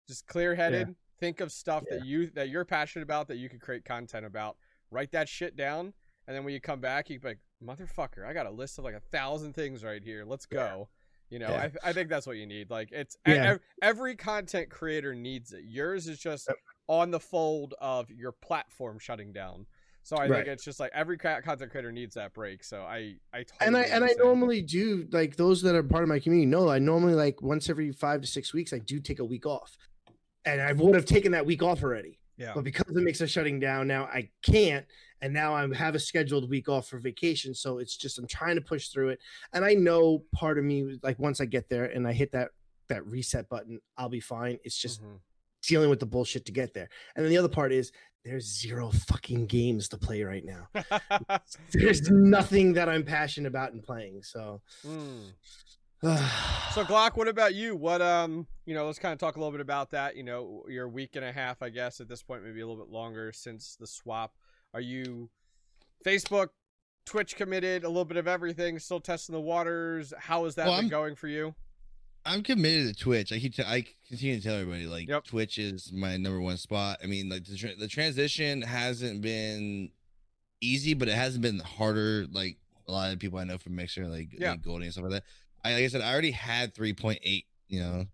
[0.07, 3.61] just clear headed, think of stuff that you that you're passionate about that you could
[3.61, 4.57] create content about.
[4.89, 5.93] Write that shit down,
[6.27, 8.95] and then when you come back, you like, motherfucker, I got a list of like
[8.95, 10.23] a thousand things right here.
[10.25, 10.89] Let's go.
[11.29, 11.69] You know, Yeah.
[11.83, 12.69] I, I think that's what you need.
[12.69, 13.53] Like it's Yeah.
[13.53, 15.63] ev- every content creator needs it.
[15.65, 16.47] Yours is just
[16.87, 19.65] on the fold of your platform shutting down.
[20.03, 20.37] So I Right.
[20.45, 22.63] think it's just like every content creator needs that break.
[22.63, 26.03] So I, I totally and I and I normally do like those that are part
[26.03, 28.99] of my community know I normally like once every five to six weeks I do
[28.99, 29.77] take a week off,
[30.45, 32.19] and I would have taken that week off already.
[32.37, 34.85] yeah, But because the Mixer shutting down now, I can't.
[35.23, 37.55] And now I have a scheduled week off for vacation.
[37.55, 39.19] So it's just I'm trying to push through it.
[39.53, 42.49] And I know part of me, like once I get there and I hit that
[42.89, 44.59] that reset button, I'll be fine.
[44.65, 45.19] It's just Mhm.
[45.65, 46.89] dealing with the bullshit to get there.
[47.15, 47.93] And then the other part is
[48.25, 50.67] there's zero fucking games to play right now.
[51.71, 54.23] There's nothing that I'm passionate about in playing.
[54.23, 55.31] So Mm.
[56.73, 57.75] So Glock, what about you?
[57.77, 60.17] What um, you know, let's kind of talk a little bit about that.
[60.17, 62.83] You know, your week and a half, I guess, at this point, maybe a little
[62.83, 64.33] bit longer since the swap.
[64.73, 65.29] Are you
[66.05, 66.49] Facebook,
[67.05, 67.83] Twitch committed?
[67.83, 68.79] A little bit of everything.
[68.79, 70.13] Still testing the waters.
[70.17, 71.55] How has that Well, been I'm- going for you?
[72.25, 73.33] I'm committed to Twitch.
[73.33, 75.25] I keep t- I continue to tell everybody like Yep.
[75.25, 76.99] Twitch is my number one spot.
[77.03, 79.91] I mean, like the tra- the transition hasn't been
[80.61, 82.25] easy, but it hasn't been harder.
[82.31, 82.57] Like
[82.87, 84.51] a lot of people I know from Mixer, like, Yeah.
[84.51, 85.23] like Goldie and stuff like that.
[85.65, 88.07] I like I said, I already had 3.8 you know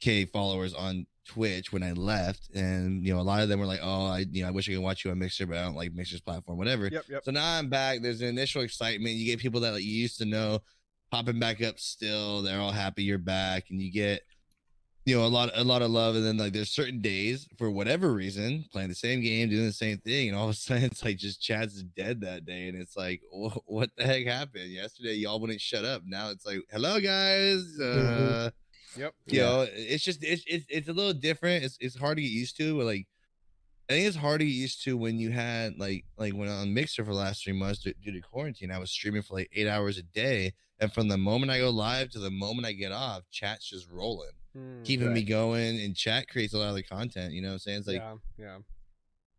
[0.00, 3.66] k followers on Twitch when I left, and you know a lot of them were
[3.66, 5.62] like, oh, I you know I wish I could watch you on Mixer, but I
[5.62, 6.88] don't like Mixer's platform, whatever.
[6.88, 7.24] Yep, yep.
[7.24, 8.02] So now I'm back.
[8.02, 9.14] There's an initial excitement.
[9.14, 10.60] You get people that like you used to know
[11.10, 12.42] popping back up still.
[12.42, 14.22] They're all happy you're back, and you get
[15.04, 16.16] you know a lot a lot of love.
[16.16, 19.72] And then like there's certain days for whatever reason playing the same game, doing the
[19.72, 22.80] same thing, and all of a sudden it's like just Chad's dead that day, and
[22.80, 25.14] it's like what the heck happened yesterday?
[25.14, 26.02] Y'all wouldn't shut up.
[26.04, 27.78] Now it's like hello guys.
[27.78, 28.50] Uh,
[28.96, 29.14] Yep.
[29.26, 32.30] you know it's just it's, it's it's a little different it's, it's hard to get
[32.30, 33.06] used to but like
[33.88, 36.74] i think it's hard to get used to when you had like like when on
[36.74, 39.50] mixer for the last three months due, due to quarantine i was streaming for like
[39.54, 42.72] eight hours a day and from the moment i go live to the moment i
[42.72, 46.74] get off chat's just rolling Mm, keeping me going and chat creates a lot of
[46.74, 48.58] the content you know what i'm saying it's like yeah, yeah.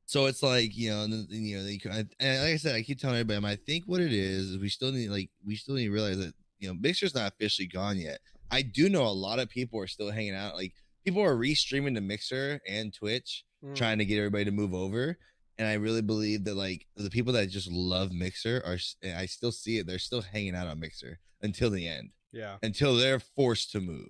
[0.08, 1.80] so it's like you know, and, you know, they,
[2.20, 4.70] and like I said, I keep telling everybody, I think what it is is we
[4.70, 7.98] still need like we still need to realize that you know, Mixer's not officially gone
[7.98, 8.20] yet.
[8.54, 10.56] I do know a lot of people are still hanging out.
[10.56, 10.74] Like
[11.06, 13.76] people are re-streaming to Mixer and Twitch, Mm.
[13.76, 15.18] trying to get everybody to move over.
[15.58, 19.26] And I really believe that like the people that just love Mixer are, and I
[19.26, 19.88] still see it.
[19.88, 22.58] They're still hanging out on Mixer until the end, Yeah.
[22.64, 24.10] until they're forced to move.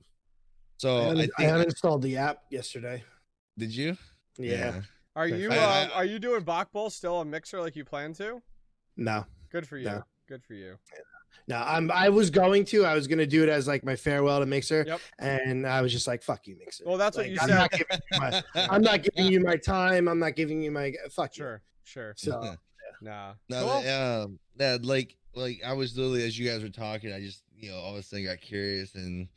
[0.77, 1.31] So I, I, un- think.
[1.39, 3.03] I uninstalled the app yesterday.
[3.57, 3.97] did you?
[4.39, 4.81] Yeah.
[5.15, 7.75] Are I- you I- um, I- are you doing Bach Bowl still on Mixer like
[7.75, 8.41] you plan to?
[8.97, 9.25] No.
[9.51, 9.85] Good for you.
[9.85, 10.03] No.
[10.27, 10.77] Good for you.
[11.47, 12.85] No, I'm I was going to.
[12.85, 14.85] I was gonna do it as like my farewell to Mixer.
[14.87, 15.01] Yep.
[15.19, 16.83] And I was just like, fuck you, Mixer.
[16.85, 17.55] Well, that's what you I'm said.
[17.55, 20.07] Not giving you my, I'm not giving you my time.
[20.07, 21.43] I'm not giving you my fuck you.
[21.43, 21.61] Sure.
[21.83, 22.13] Sure.
[22.15, 22.55] So
[23.01, 23.33] Nah.
[23.49, 23.81] No, Cool.
[23.81, 27.43] that, um, that like like I was literally as you guys were talking, I just
[27.57, 29.27] you know all of a sudden got curious and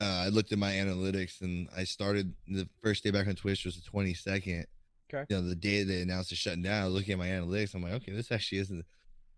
[0.00, 3.64] uh, I looked at my analytics and I started the first day back on Twitch
[3.64, 4.66] was the twenty second.
[5.12, 5.24] Okay.
[5.28, 6.88] You know the day they announced it shutting down.
[6.90, 8.84] Looking at my analytics, I'm like, okay, this actually isn't.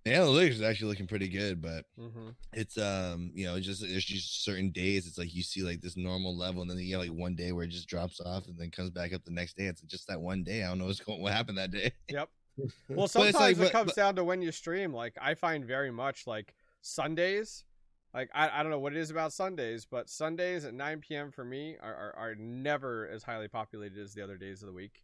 [0.04, 2.30] The analytics is actually looking pretty good, but Mm-hmm.
[2.54, 5.96] it's um you know just there's just certain days it's like you see like this
[5.96, 8.58] normal level and then you get like one day where it just drops off and
[8.58, 9.64] then comes back up the next day.
[9.64, 10.64] It's just that one day.
[10.64, 11.92] I don't know what's going what happened that day.
[12.08, 12.28] Yep.
[12.88, 14.92] Well, sometimes like- it but- comes but- down to when you stream.
[14.94, 17.64] Like I find very much like Sundays.
[18.12, 21.30] Like I, I don't know what it is about Sundays, but Sundays at 9 p.m.
[21.30, 24.72] for me are, are, are never as highly populated as the other days of the
[24.72, 25.00] week.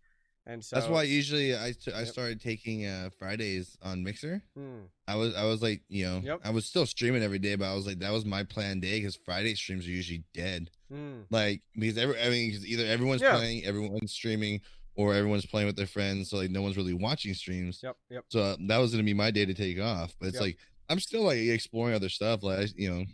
[0.48, 2.06] And so That's why usually I I Yep.
[2.08, 4.42] started taking uh Fridays on Mixer.
[4.56, 4.82] Hmm.
[5.08, 6.40] I was I was like you know Yep.
[6.44, 9.00] I was still streaming every day, but I was like that was my planned day
[9.00, 10.70] because Friday streams are usually dead.
[10.90, 11.22] Hmm.
[11.30, 13.36] Like because every I mean 'cause either everyone's Yeah.
[13.36, 14.60] playing, everyone's streaming,
[14.94, 17.80] or everyone's playing with their friends, so like no one's really watching streams.
[17.82, 17.96] Yep.
[18.10, 18.24] Yep.
[18.28, 20.14] So uh, that was gonna be my day to take off.
[20.20, 20.42] But it's Yep.
[20.42, 22.44] like I'm still like exploring other stuff.
[22.44, 23.04] Like I, you know,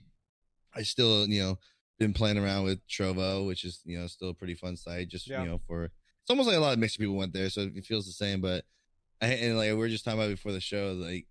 [0.75, 1.59] I still you know
[1.99, 5.09] been playing around with Trovo, which is you know still a pretty fun site.
[5.09, 5.42] Just Yeah.
[5.42, 5.90] you know for
[6.23, 8.41] it's almost like a lot of mixed people went there, so it feels the same.
[8.41, 8.65] But
[9.21, 11.27] I, and like we were just talking about before the show, like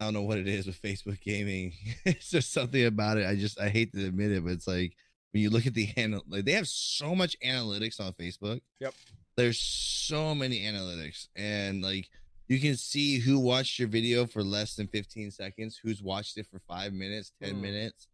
[0.00, 1.72] I don't know what it is with Facebook gaming.
[2.04, 3.26] it's just something about it.
[3.26, 4.94] I just I hate to admit it, but it's like
[5.32, 8.60] when you look at the anal, like they have so much analytics on Facebook.
[8.80, 8.94] Yep.
[9.36, 12.08] There's so many analytics, and like
[12.48, 16.46] you can see who watched your video for less than 15 seconds, who's watched it
[16.50, 17.60] for five minutes, 10 Hmm.
[17.62, 18.08] minutes.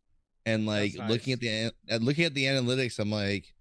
[0.45, 3.53] and like That's looking at the looking at the analytics, I'm like,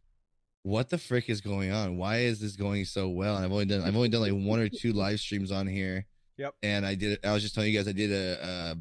[0.65, 1.95] what the frick is going on?
[1.95, 3.35] Why is this going so well?
[3.35, 6.07] And I've only done I've only done like one or two live streams on here.
[6.37, 6.55] Yep.
[6.63, 8.75] And I did I was just telling you guys I did a uh,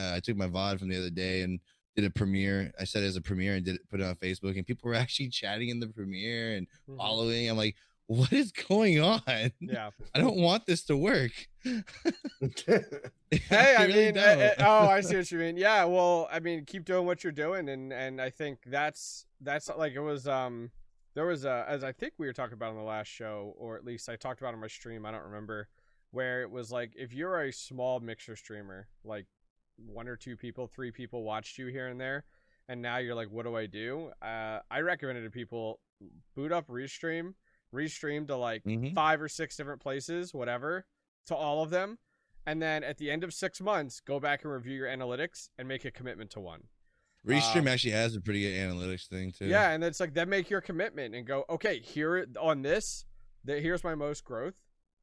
[0.00, 1.60] uh I took my VOD from the other day and
[1.94, 2.72] did a premiere.
[2.80, 4.88] I said it as a premiere and did it, put it on Facebook, and people
[4.88, 6.96] were actually chatting in the premiere and Mhm.
[6.96, 7.50] following.
[7.50, 9.20] I'm like, what is going on?
[9.60, 9.90] Yeah.
[10.14, 11.32] I don't want this to work.
[13.30, 14.40] Hey, I, really mean, don't.
[14.40, 15.56] uh, oh, I see what you mean.
[15.56, 19.68] Yeah, well, I mean, keep doing what you're doing, and and I think that's that's
[19.76, 20.26] like it was.
[20.28, 20.70] Um,
[21.16, 23.76] there was a as I think we were talking about on the last show, or
[23.76, 25.04] at least I talked about on my stream.
[25.06, 25.66] I don't remember
[26.12, 29.26] where it was like if you're a small mixer streamer, like
[29.76, 32.24] one or two people, three people watched you here and there,
[32.68, 34.10] and now you're like, what do I do?
[34.22, 35.80] Uh, I recommended to people
[36.34, 37.32] boot up Restream,
[37.74, 38.94] restream to like Mhm.
[38.94, 40.86] five or six different places, whatever,
[41.26, 41.98] to all of them,
[42.44, 45.66] and then at the end of six months, go back and review your analytics and
[45.66, 46.68] make a commitment to one.
[47.26, 49.46] Restream Um, actually has a pretty good analytics thing too.
[49.46, 53.04] Yeah, and it's like then make your commitment and go, okay, here on this,
[53.44, 54.54] that here's my most growth.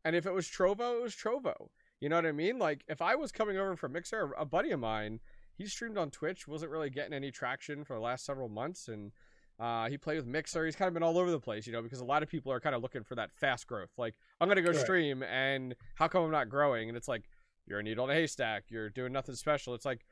[0.06, 1.70] And if it was Trovo, it was Trovo.
[2.00, 2.60] You know what I mean?
[2.60, 5.20] Like if I was coming over from Mixer, a buddy of mine,
[5.56, 9.12] he streamed on Twitch, wasn't really getting any traction for the last several months, and
[9.60, 10.66] uh, he played with Mixer.
[10.66, 12.52] He's kind of been all over the place, you know, because a lot of people
[12.52, 13.92] are kind of looking for that fast growth.
[13.98, 14.80] Like I'm gonna go Right.
[14.80, 16.90] stream, and how come I'm not growing?
[16.90, 17.30] And it's like
[17.66, 18.66] you're a needle in a haystack.
[18.70, 19.74] You're doing nothing special.
[19.74, 20.06] It's like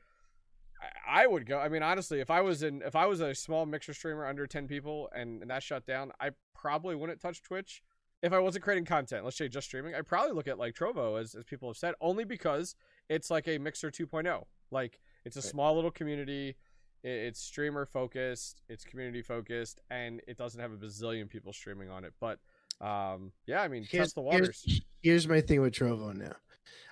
[0.82, 1.58] I- I would go.
[1.58, 4.46] I mean, honestly, if I was in, if I was a small mixer streamer under
[4.46, 7.82] ten people and, and that shut down, I probably wouldn't touch Twitch.
[8.22, 11.20] If I wasn't creating content, let's say just streaming, I'd probably look at like Trovo,
[11.20, 12.74] as, as people have said, only because
[13.08, 14.44] it's like a Mixer 2.0.
[14.70, 16.56] Like it's a small little community.
[17.04, 18.62] i- It's streamer focused.
[18.68, 22.12] It's community focused, and it doesn't have a bazillion people streaming on it.
[22.20, 22.38] But
[22.80, 24.62] um, yeah, I mean, Here's- test the waters.
[24.64, 26.32] Here's, here's my thing with Trovo now.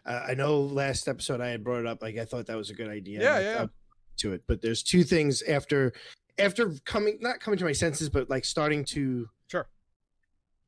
[0.04, 2.02] Uh, I know last episode I had brought it up.
[2.02, 3.20] Like I thought that was a good idea.
[3.22, 3.62] Yeah, yeah.
[3.64, 3.68] I-
[4.20, 5.92] To it, but there's two things after
[6.38, 9.68] after coming not coming to my senses, but like starting to Sure.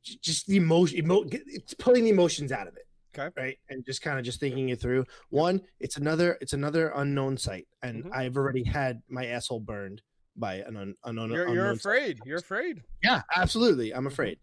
[0.03, 2.87] just the emotion, emo- it's pulling the emotions out of it.
[3.17, 3.31] Okay.
[3.37, 3.59] Right.
[3.69, 5.05] And just kind of just thinking it through.
[5.29, 8.15] One, it's another it's another unknown site, and Mhm.
[8.15, 10.01] I've already had my asshole burned
[10.35, 11.31] by an un, unknown.
[11.31, 11.79] You're, unknown you're site.
[11.81, 12.19] afraid.
[12.25, 12.83] You're afraid.
[13.03, 13.93] Yeah, absolutely.
[13.95, 14.39] I'm afraid.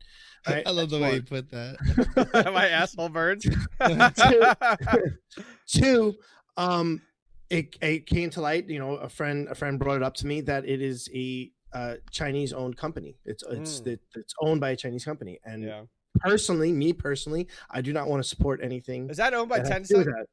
[0.48, 0.66] Right?
[0.68, 1.16] I love the That's way one.
[1.16, 2.52] you put that.
[2.54, 3.44] My asshole burns.
[5.68, 6.16] Two,
[6.58, 7.02] um,
[7.50, 8.70] it it came to light.
[8.70, 11.52] You know, a friend a friend brought it up to me that it is a
[11.74, 13.16] uh, Chinese owned company.
[13.26, 13.88] It's it's Mm.
[13.88, 15.40] it, it's owned by a Chinese company.
[15.44, 15.82] And yeah.
[16.20, 19.10] personally, me personally, I do not want to support anything.
[19.10, 20.14] Is that owned by that do with Tencent?
[20.14, 20.28] that.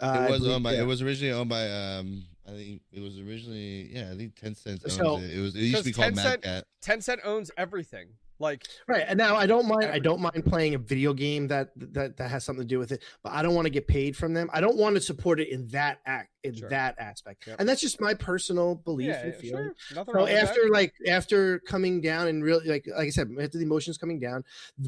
[0.00, 0.72] Uh, it was believe- owned by.
[0.74, 0.82] yeah.
[0.82, 1.68] It was originally owned by.
[1.70, 3.90] Um, I think it was originally.
[3.92, 5.30] Yeah, I think Tencent owns So- it.
[5.36, 5.54] It was.
[5.56, 6.64] It used to be called Because Mad Tencent- Cat.
[6.82, 8.08] Tencent owns everything.
[8.40, 9.04] Like right.
[9.06, 9.86] And now I don't mind.
[9.86, 12.92] I don't mind playing a video game that that that has something to do with
[12.92, 13.02] it.
[13.22, 14.48] But I don't want to get paid from them.
[14.52, 16.68] I don't want to support it in that act in Sure.
[16.68, 17.46] that aspect.
[17.46, 17.56] Yep.
[17.58, 19.72] And that's just my personal belief yeah, and feeling.
[19.74, 20.04] sure.
[20.04, 20.42] So with that.
[20.50, 24.20] after like after coming down and really like like I said, after the emotions coming
[24.20, 24.44] down,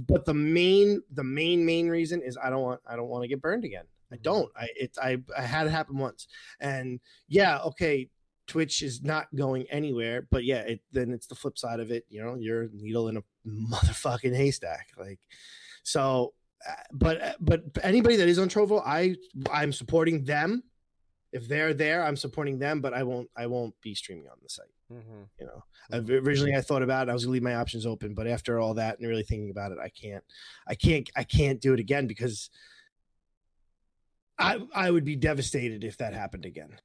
[0.08, 3.28] but the main the main main reason is I don't want I don't want to
[3.28, 3.84] get burned again.
[4.12, 4.22] I Mhm.
[4.22, 4.52] don't.
[4.56, 6.26] I it I I had it happen once,
[6.60, 8.08] and yeah, okay.
[8.50, 12.04] Twitch is not going anywhere, but yeah, it then it's the flip side of it.
[12.08, 14.88] You know, you're a needle in a motherfucking haystack.
[14.98, 15.20] Like,
[15.84, 16.34] so,
[16.68, 19.14] uh, but uh, but anybody that is on Trovo, I
[19.52, 20.62] I'm supporting them.
[21.32, 24.48] If they're there, I'm supporting them, but I won't I won't be streaming on the
[24.48, 25.28] site Mhm.
[25.38, 28.12] you know I've- originally i thought about it i was gonna leave my options open
[28.12, 30.24] but after all that and really thinking about it i can't
[30.66, 32.50] i can't i can't do it again because
[34.36, 36.76] i i would be devastated if that happened again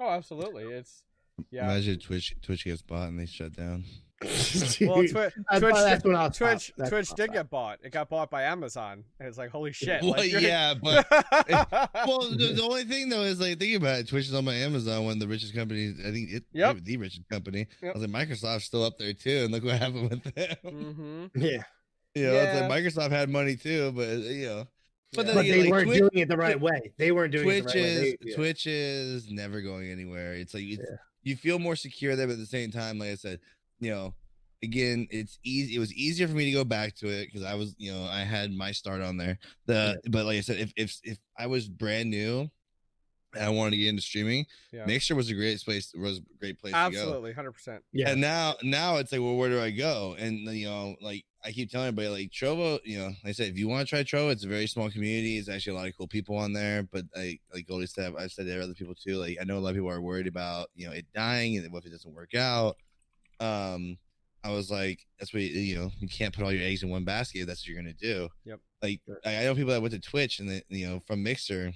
[0.00, 0.64] Oh, absolutely.
[0.64, 1.02] It's
[1.50, 1.64] yeah.
[1.64, 2.34] Imagine Twitch.
[2.42, 3.84] Twitch gets bought and they shut down.
[4.80, 6.30] Well, Twi- I- Twitch, that's when I'll.
[6.30, 7.80] Twitch, That's Twitch did get bought.
[7.84, 10.00] It got bought by Amazon, and it's like, holy shit!
[10.02, 11.06] Well, like, yeah, but
[12.06, 14.08] well, the, the only thing though is like think about it.
[14.08, 15.98] Twitch is on by Amazon, one of the richest companies.
[16.00, 16.78] I think it, Yep.
[16.84, 17.66] the richest company.
[17.82, 17.94] Yep.
[17.94, 20.56] I was like, Microsoft's still up there too, and look what happened with them.
[20.64, 21.30] Mhm.
[21.34, 21.62] yeah
[22.14, 22.66] You know, it's Yeah.
[22.68, 24.68] like Microsoft had money too, but you know,
[25.16, 25.26] But Yeah.
[25.26, 27.48] then but again, they like, weren't Twitch- doing it the right way they weren't doing
[27.48, 28.36] it Twitch the right is way They- yeah.
[28.36, 30.34] Twitch is never going anywhere.
[30.34, 30.96] It's like it's, Yeah.
[31.22, 33.40] you feel more secure there, but at the same time, like I said,
[33.80, 34.14] you know,
[34.62, 35.76] again, it's easy.
[35.76, 38.04] It was easier for me to go back to it because I was, you know,
[38.04, 39.38] I had my start on there.
[39.66, 42.50] The but like I said, if if if I was brand new and
[43.38, 44.86] I wanted to get into streaming, Yeah.
[44.86, 45.92] Mixer was a great place.
[45.94, 46.86] Was a great place to go.
[46.86, 47.82] Absolutely, hundred percent.
[47.92, 50.16] yeah And now, now it's like, well, where do I go?
[50.18, 53.48] And you know, like I keep telling everybody, like Trovo, you know, like I said,
[53.48, 55.38] if you want to try Trovo, it's a very small community.
[55.38, 56.82] It's actually a lot of cool people on there.
[56.82, 59.16] But like, like Goldie said, I've said are other people too.
[59.16, 61.72] Like I know a lot of people are worried about, you know, it dying and
[61.72, 62.76] what if it doesn't work out.
[63.40, 63.98] Um,
[64.42, 66.88] I was like, that's what you, you know, you can't put all your eggs in
[66.88, 67.40] one basket.
[67.40, 68.28] If that's what you're gonna do.
[68.44, 68.60] Yep.
[68.82, 69.18] Like Sure.
[69.24, 71.72] I I know people that went to Twitch and the, you know from Mixer,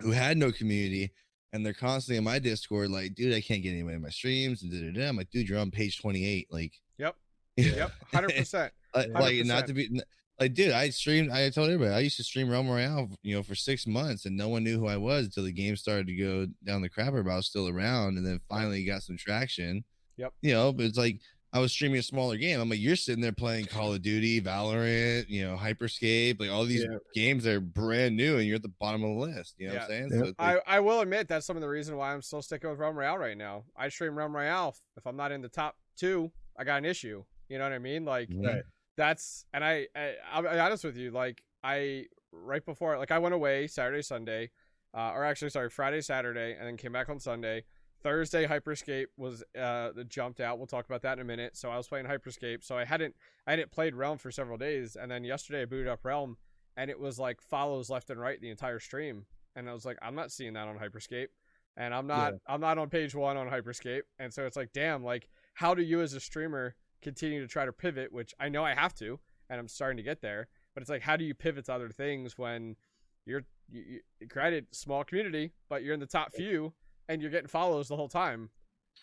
[0.00, 1.12] who had no community
[1.52, 4.62] and they're constantly in my Discord, like, dude, I can't get anybody in my streams,
[4.62, 5.08] and da, da, da.
[5.08, 7.16] I'm like, dude, you're on page 28, like, Yep.
[7.56, 7.92] Yep.
[8.12, 8.72] Hundred percent.
[8.94, 9.18] like, Yeah.
[9.18, 10.00] like, not to be
[10.38, 11.30] like, dude, I streamed.
[11.32, 14.36] I told everybody I used to stream Realm Royale, you know, for six months, and
[14.36, 17.24] no one knew who I was until the game started to go down the crapper.
[17.24, 19.84] But I was still around, and then finally got some traction.
[20.16, 20.32] Yep.
[20.42, 21.18] You know, but it's like
[21.52, 22.60] I was streaming a smaller game.
[22.60, 26.64] I'm like, you're sitting there playing Call of Duty, Valorant, you know, Hyperscape, like all
[26.66, 26.98] these Yeah.
[27.14, 29.54] games are brand new, and you're at the bottom of the list.
[29.58, 30.08] You know what I'm saying?
[30.12, 30.18] Yeah.
[30.18, 32.68] So like, I, I will admit that's some of the reason why I'm still sticking
[32.68, 33.64] with Realm Royale right now.
[33.76, 34.76] I stream Realm Royale.
[34.98, 37.24] If I'm not in the top two, I got an issue.
[37.48, 38.04] You know what I mean?
[38.04, 38.62] Like Right.
[38.98, 41.10] that's and I, I I'll be honest with you.
[41.12, 44.50] Like I right before like I went away Saturday Sunday,
[44.94, 47.64] uh, or actually sorry Friday Saturday, and then came back on Sunday.
[48.02, 50.58] Thursday Hyperscape was uh jumped out.
[50.58, 51.56] We'll talk about that in a minute.
[51.56, 52.64] So I was playing Hyperscape.
[52.64, 53.14] So I hadn't
[53.46, 56.36] I hadn't played Realm for several days, and then yesterday I booted up Realm,
[56.76, 59.98] and it was like follows left and right the entire stream, and I was like
[60.02, 61.28] I'm not seeing that on Hyperscape,
[61.76, 65.02] and I'm not I'm not on page one on Hyperscape, and so it's like damn
[65.02, 68.64] like how do you as a streamer continue to try to pivot, which I know
[68.64, 69.18] I have to,
[69.50, 70.48] and I'm starting to get there.
[70.74, 72.76] But it's like, how do you pivot to other things when
[73.24, 76.72] you're, you, you, granted, small community, but you're in the top few
[77.08, 78.50] and you're getting follows the whole time,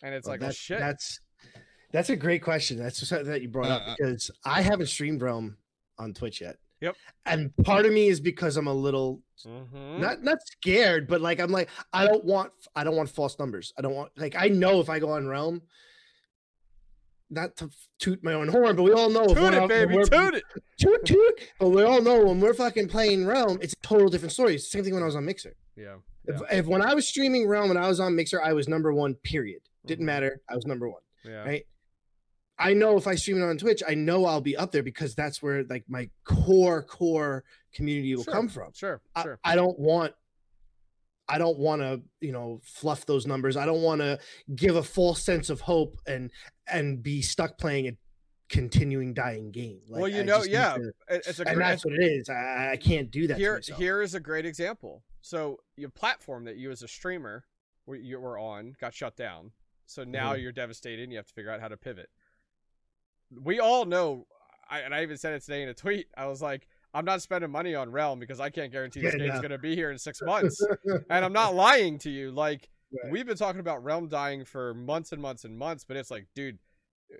[0.04, 0.80] and it's Well, like, oh that's, shit.
[0.80, 1.20] That's
[1.92, 2.78] that's a great question.
[2.78, 5.58] That's something that you brought Uh, up uh, because I haven't streamed Realm
[5.98, 6.58] on Twitch yet.
[6.82, 6.96] Yep.
[7.26, 10.00] And part of me is because I'm a little Mhm.
[10.00, 13.74] not not scared, but like I'm like I don't want I don't want false numbers.
[13.78, 15.62] I don't want like I know if I go on Realm,
[17.30, 20.06] not to toot my own horn, but we all know Toot it, out- baby, we're-
[20.10, 20.44] toot it.
[20.78, 21.42] toot toot.
[21.60, 24.56] But we all know when we're fucking playing Realm, it's a total different story.
[24.56, 25.56] It's the same thing when I was on Mixer.
[25.76, 25.96] Yeah.
[26.28, 28.94] If, if when I was streaming Realm and I was on Mixer, I was number
[28.94, 29.16] one.
[29.16, 29.62] Period.
[29.86, 30.08] Didn't Mhm.
[30.08, 30.42] matter.
[30.50, 31.02] I was number one.
[31.24, 31.44] Yeah.
[31.44, 31.66] Right.
[32.58, 35.14] I know if I stream it on Twitch, I know I'll be up there because
[35.14, 38.34] that's where like my core core community will Sure.
[38.34, 38.72] come from.
[38.74, 39.02] Sure.
[39.16, 39.40] I, Sure.
[39.44, 40.14] I don't want
[41.28, 43.58] I don't want to, you know, fluff those numbers.
[43.58, 44.20] I don't want to
[44.56, 46.32] give a false sense of hope and
[46.68, 47.98] and be stuck playing a
[48.48, 49.82] continuing dying game.
[49.90, 52.30] Like, well, you I know, yeah, to- it's a and great, that's what it is.
[52.30, 53.38] I, I can't do that.
[53.38, 57.46] here here is a great example so your platform that you as a streamer
[57.88, 59.52] were, you were on got shut down.
[59.88, 60.42] So now Mhm.
[60.44, 62.12] you're devastated and you have to figure out how to pivot.
[63.32, 64.28] We all know
[64.70, 66.08] I, and i even said it today in a tweet.
[66.16, 69.26] I was like i'm not spending money on realm because i can't guarantee this Yeah,
[69.26, 69.42] game's no.
[69.42, 70.64] going to be here in six months.
[71.10, 72.32] And i'm not lying to you.
[72.32, 72.70] Like
[73.04, 73.12] Right.
[73.12, 76.28] we've been talking about realm dying for months and months and months but it's like
[76.36, 76.60] dude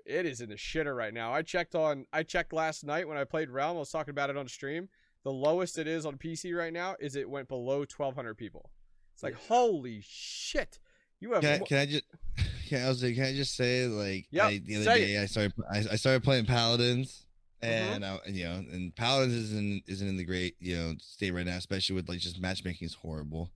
[0.06, 1.32] it is in the shitter right now.
[1.34, 3.76] I checked on i checked last night when i played realm.
[3.76, 4.88] I was talking about it on stream
[5.26, 8.70] the lowest it is on PC right now is it went below 1,200 people.
[9.12, 10.78] It's like holy shit!
[11.18, 12.04] You have Can I, mo- can I just
[12.68, 15.06] can I, was like, can I just say like Yep, I, the other say it.
[15.06, 17.24] day I started I, I started playing Paladins
[17.62, 17.68] Mhm.
[17.68, 21.44] and I, you know and Paladins isn't isn't in the great you know state right
[21.46, 23.50] now especially with like just matchmaking is horrible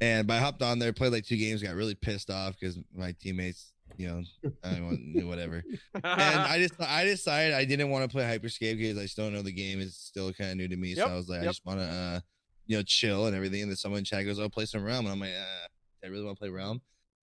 [0.00, 2.78] and but I hopped on there played like two games got really pissed off because
[2.94, 4.22] my teammates you know
[4.64, 5.62] I want whatever
[5.94, 9.34] and I just I decided I didn't want to play Hyperscape because I still don't
[9.34, 9.80] know the game.
[9.80, 10.94] is still kind of new to me.
[10.94, 12.20] Yep, So I was like, I just want to, uh,
[12.66, 13.62] you know, chill and everything.
[13.62, 15.66] And then someone in chat goes, "Oh, play some Realm," and I'm like, uh,
[16.04, 16.80] I really want to play Realm.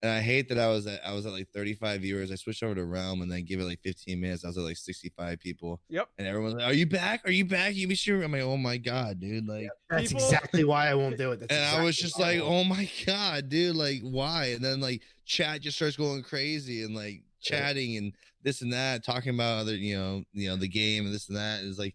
[0.02, 2.32] And I hate that I was at I was at like 35 viewers.
[2.32, 4.46] I switched over to Realm and then give it like 15 minutes.
[4.46, 5.82] I was at like 65 people.
[5.90, 6.08] Yep.
[6.18, 7.22] And everyone's like, "Are you back?
[7.26, 7.76] Are you back?
[7.76, 10.94] You missed your?" I'm like, "Oh my god, dude!" Like, That's People- exactly why I
[10.94, 11.42] won't do it.
[11.42, 13.76] That's and I was just like, "Oh my god, dude!
[13.76, 18.62] Like, why?" And then like chat just starts going crazy and like chatting and this
[18.62, 21.60] and that, talking about other, you know, you know, the game and this and that.
[21.60, 21.94] And it's like,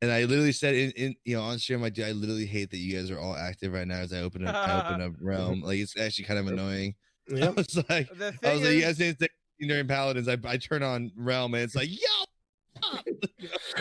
[0.00, 2.02] and I literally said in, in you know on stream, I do.
[2.02, 4.54] I literally hate that you guys are all active right now as I open up,
[4.54, 5.60] I open up realm.
[5.60, 6.94] Like, it's actually kind of annoying.
[7.42, 9.28] I was like, the I thing was like, you is, guys didn't say
[9.60, 10.28] during Paladins.
[10.28, 11.96] I I turn on realm and it's like, yo.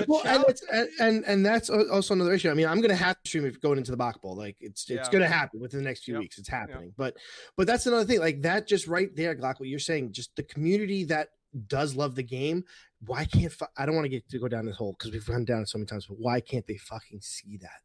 [0.08, 2.50] well, and, it's, and and and that's also another issue.
[2.50, 4.36] I mean, I'm gonna have to stream if going into the Bach Bowl.
[4.36, 5.12] Like it's it's Yeah.
[5.12, 6.22] gonna happen within the next few Yep.
[6.22, 6.38] weeks.
[6.38, 6.94] It's happening.
[6.98, 7.16] But
[7.56, 8.20] but that's another thing.
[8.20, 9.60] Like that, just right there, Glock.
[9.60, 11.30] What you're saying, just the community that
[11.68, 12.64] does love the game.
[13.06, 15.28] Why can't fu- I don't want to get to go down this hole because we've
[15.30, 16.08] run down it so many times.
[16.08, 17.82] But why can't they fucking see that?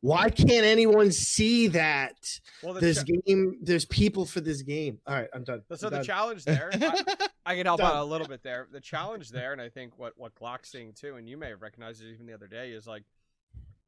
[0.00, 3.58] Why can't anyone see that well, the this cha- game?
[3.62, 4.98] There's people for this game.
[5.06, 5.62] All right, I'm done.
[5.74, 6.04] so I'm the done.
[6.04, 7.04] challenge there, I,
[7.46, 8.68] I can help out a little bit there.
[8.70, 11.62] The challenge there, and I think what what Glock's seeing too, and you may have
[11.62, 13.04] recognized it even the other day, is like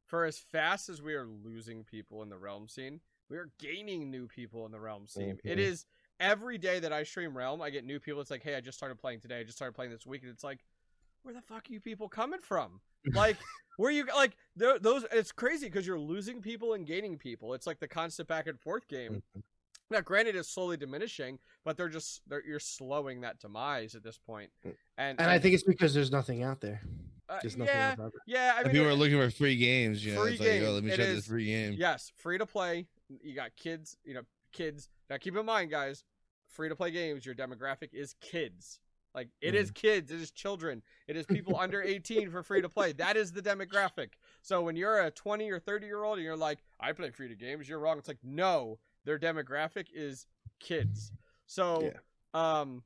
[0.07, 4.11] for as fast as we are losing people in the realm scene, we are gaining
[4.11, 5.39] new people in the realm scene.
[5.45, 5.63] It Mhm.
[5.63, 5.85] is
[6.19, 8.21] every day that I stream realm, I get new people.
[8.23, 9.41] It's like, hey, I just started playing today.
[9.41, 10.65] I just started playing this week, and it's like,
[11.23, 12.81] where the fuck are you people coming from?
[13.13, 13.37] Like,
[13.77, 15.05] where you like those?
[15.13, 17.55] It's crazy because you're losing people and gaining people.
[17.55, 19.23] It's like the constant back and forth game.
[19.91, 24.19] Now, granted, it's slowly diminishing, but they're just they're, you're slowing that demise at this
[24.19, 24.51] point.
[24.99, 26.83] And and I think it's because there's nothing out there.
[27.31, 28.21] uh, There's nothing yeah, else out there.
[28.27, 28.53] yeah.
[28.55, 30.05] I And mean, people it- are looking for free games.
[30.05, 31.17] You know, Free it's like, game, oh, let me it check is.
[31.17, 31.75] this free game.
[31.79, 32.87] Yes, free to play.
[33.23, 34.23] You got kids, you know,
[34.53, 34.89] kids.
[35.09, 36.05] Now keep in mind, guys,
[36.51, 38.81] free to play games, your demographic is kids.
[39.19, 42.69] Like it is kids, it is children, it is people under 18 for free to
[42.69, 42.93] play.
[42.93, 44.11] That is the demographic.
[44.43, 47.27] So when you're a 20 or 30 year old and you're like, I play free
[47.27, 47.99] to games, you're wrong.
[47.99, 50.27] It's like, no, their demographic is
[50.61, 51.11] kids.
[51.47, 51.93] So
[52.33, 52.85] um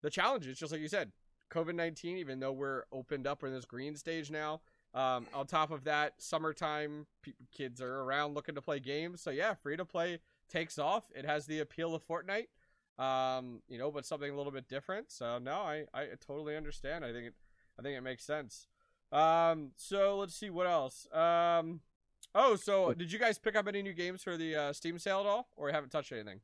[0.00, 1.12] the challenge is just like you said,
[1.50, 4.62] COVID 19, even though we're opened up in this green stage now.
[4.94, 9.20] Um, on top of that, summertime pe- kids are around looking to play games.
[9.20, 11.04] So yeah, free to play takes off.
[11.14, 12.46] It has the appeal of Fortnite
[12.98, 15.10] um, you know, but something a little bit different.
[15.12, 17.04] So no, I, I totally understand.
[17.04, 17.34] I think it,
[17.78, 18.66] I think it makes sense.
[19.12, 21.06] Um, so let's see what else.
[21.12, 21.80] Um,
[22.34, 25.20] oh, so did you guys pick up any new games for the uh, Steam sale
[25.20, 26.40] at all, or haven't touched anything?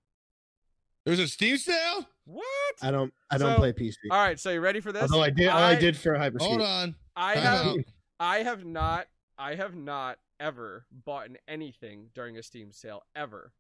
[1.05, 2.07] There's a Steam sale.
[2.25, 2.45] What?
[2.81, 3.13] I don't.
[3.31, 3.97] I don't So- play PC.
[4.11, 5.03] All right, so you ready for this?
[5.03, 5.49] Although I did.
[5.49, 6.41] I, I- did for Hyperscape.
[6.41, 6.95] Hold on.
[7.17, 7.79] I have, out.
[8.19, 9.07] I have not,
[9.39, 13.53] I have not ever bought anything during a Steam sale ever.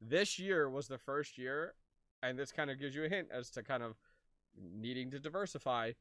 [0.00, 1.74] This year was the first year,
[2.22, 3.96] and this kind of gives you a hint as to kind of
[4.56, 5.92] needing to diversify.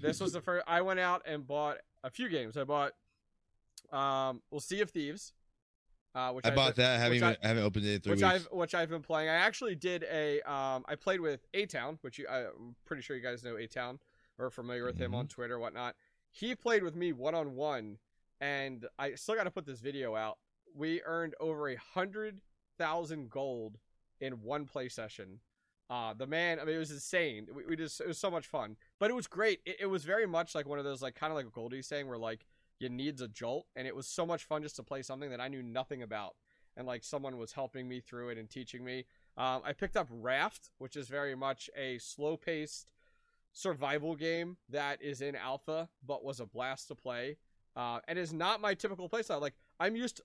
[0.00, 0.64] This was the first.
[0.66, 2.56] I went out and bought a few games.
[2.56, 2.92] I bought,
[3.92, 5.32] um, well, Sea of Thieves,
[6.14, 6.96] uh, which I bought that.
[6.96, 7.36] I haven't even.
[7.42, 8.34] I, haven't opened it in three which weeks.
[8.34, 9.28] I've which I've been playing.
[9.28, 13.16] I actually did a um I played with A Town, which you, I'm pretty sure
[13.16, 13.98] you guys know A Town
[14.38, 15.96] or familiar with him on Twitter or whatnot.
[16.30, 17.98] He played with me one on one,
[18.40, 20.38] and I still got to put this video out.
[20.74, 22.40] We earned over a hundred
[22.78, 23.78] thousand gold
[24.20, 25.40] in one play session.
[25.90, 27.46] Uh, the man, I mean, it was insane.
[27.54, 29.60] We, we just, it was so much fun, but it was great.
[29.64, 32.06] It, it was very much like one of those, like, kind of like Goldie's saying,
[32.06, 32.46] where like
[32.78, 35.40] you needs a jolt, and it was so much fun just to play something that
[35.40, 36.34] I knew nothing about
[36.78, 39.04] and like someone was helping me through it and teaching me.
[39.36, 42.88] Um, I picked up Raft, which is very much a slow paced
[43.52, 47.36] survival game that is in alpha, but was a blast to play.
[47.76, 49.40] Uh, and is not my typical playstyle.
[49.40, 50.22] Like I'm used to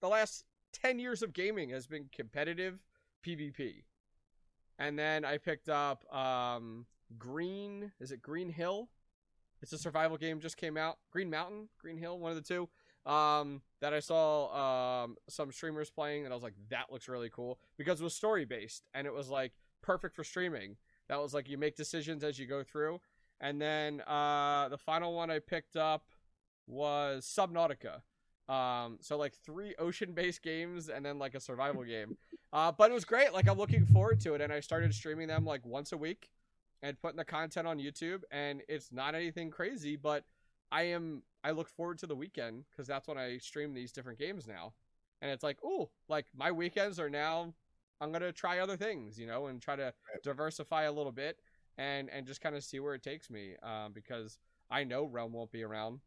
[0.00, 2.78] the last 10 years of gaming has been competitive
[3.26, 3.84] PvP.
[4.78, 6.86] And then I picked up um,
[7.18, 8.88] Green, is it Green Hill?
[9.60, 10.98] It's a survival game just came out.
[11.10, 12.68] Green Mountain, Green Hill, one of the two
[13.08, 17.30] um, that I saw um, some streamers playing, and I was like, that looks really
[17.30, 19.52] cool because it was story based and it was like
[19.82, 20.76] perfect for streaming.
[21.08, 23.00] That was like you make decisions as you go through,
[23.40, 26.04] and then uh, the final one I picked up
[26.66, 28.02] was Subnautica.
[28.52, 32.16] Um, so like three ocean based games and then like a survival game.
[32.52, 33.32] Uh, but it was great.
[33.32, 36.30] Like I'm looking forward to it, and I started streaming them like once a week
[36.82, 38.22] and putting the content on YouTube.
[38.30, 40.24] And it's not anything crazy, but
[40.72, 44.18] I am I look forward to the weekend because that's when I stream these different
[44.18, 44.72] games now.
[45.20, 47.52] And it's like, oh, like my weekends are now
[48.00, 49.92] I'm gonna try other things, you know, and try to
[50.22, 51.38] diversify a little bit
[51.76, 53.56] and and just kind of see where it takes me.
[53.62, 54.38] Um, because
[54.70, 56.00] I know Realm won't be around.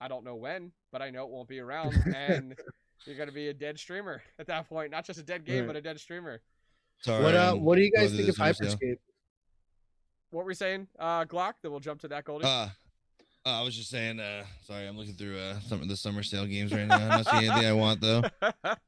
[0.00, 2.56] I don't know when, but I know it won't be around, and
[3.04, 4.90] you're gonna be a dead streamer at that point.
[4.90, 5.66] Not just a dead game, Right.
[5.68, 6.40] but a dead streamer.
[7.00, 7.54] Sorry, What uh?
[7.54, 8.70] What do you guys going think of this summer.
[8.70, 8.98] Hyperscape?
[10.30, 11.54] What were we saying, uh, Glock?
[11.62, 12.44] Then we'll jump to that, Goldie.
[12.44, 12.68] Uh,
[13.46, 14.20] uh, I was just saying.
[14.20, 16.96] Uh, sorry, I'm looking through uh some of the summer sale games right now.
[16.96, 18.22] I'm not seeing anything I want though.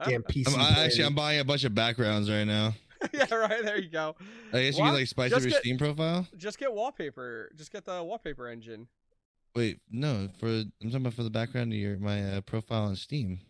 [0.04, 0.52] Damn PC.
[0.54, 1.04] I'm, I, actually.
[1.04, 2.74] I'm buying a bunch of backgrounds right now.
[3.14, 3.62] yeah, right.
[3.62, 4.16] There you go.
[4.52, 6.26] I guess you can like spice up your Steam profile.
[6.36, 7.50] Just get wallpaper.
[7.56, 8.88] Just get the wallpaper engine.
[9.56, 12.96] Wait, no, for I'm talking about for the background of your my uh, profile on
[12.96, 13.40] Steam.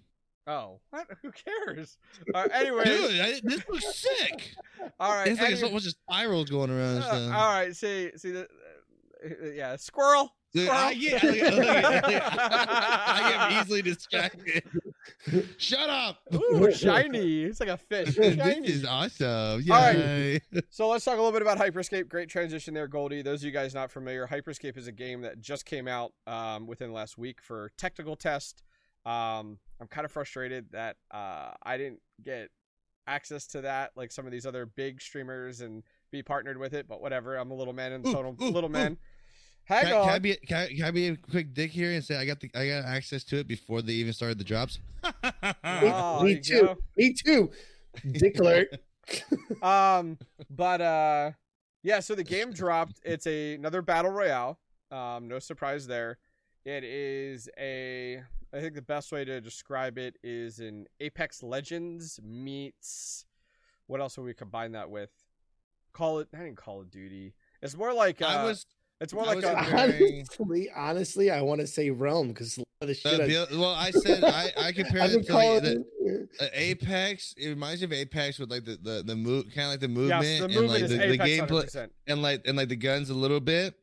[0.50, 1.06] Oh, what?
[1.22, 1.96] Who cares?
[2.34, 4.54] Uh, anyway, Dude, I, this looks sick.
[5.00, 5.28] all right.
[5.28, 7.02] It's like any- a bunch of spirals going around.
[7.02, 7.74] uh, all right.
[7.74, 8.42] See, see the.
[8.42, 10.32] Uh, yeah, squirrel.
[10.52, 10.84] Dude, squirrel.
[10.84, 14.62] I get, I get, I get, easily distracted.
[15.58, 16.18] Shut up.
[16.34, 17.44] Ooh, shiny.
[17.44, 18.14] It's like a fish.
[18.16, 18.68] this Shiny.
[18.68, 19.64] is awesome.
[19.70, 20.40] All right.
[20.68, 22.08] So let's talk a little bit about Hyperscape.
[22.08, 23.22] Great transition there, Goldie.
[23.22, 26.66] Those of you guys not familiar, Hyperscape is a game that just came out um,
[26.66, 28.62] within the last week for technical test.
[29.06, 32.50] Um, I'm kind of frustrated that uh, I didn't get
[33.06, 35.82] access to that like some of these other big streamers and
[36.12, 37.36] be partnered with it, but whatever.
[37.36, 38.72] I'm a little man in the Ooh, total ooh, little ooh.
[38.72, 38.98] man.
[39.64, 40.04] Hang Can, on.
[40.06, 42.24] can I be can I, can I be a quick dick here and say I
[42.24, 44.78] got the I got access to it before they even started the drops?
[45.64, 46.60] Oh, Me there too.
[46.66, 46.76] go.
[46.96, 47.50] Me too.
[48.12, 48.68] Dick alert.
[49.62, 50.18] um
[50.50, 51.30] but uh
[51.82, 54.58] yeah so the game dropped it's a another battle royale
[54.92, 56.18] um no surprise there
[56.64, 58.22] it is a
[58.52, 63.24] i think the best way to describe it is an apex legends meets
[63.86, 65.10] what else would we combine that with
[65.92, 68.66] call it i didn't call it duty it's more like uh, I was
[69.00, 72.60] it's more I like a comparing- honestly, honestly, I want to say Realm because a
[72.60, 73.18] lot of the shit.
[73.18, 73.70] uh, I, well.
[73.74, 77.34] I said I I compared it to like the, it- uh, Apex.
[77.38, 79.88] It reminds me of Apex with like the the, the move, kind of like the
[79.88, 81.90] yes movement the and like the, the apex gameplay 100%.
[82.08, 83.74] and like and like the guns a little bit.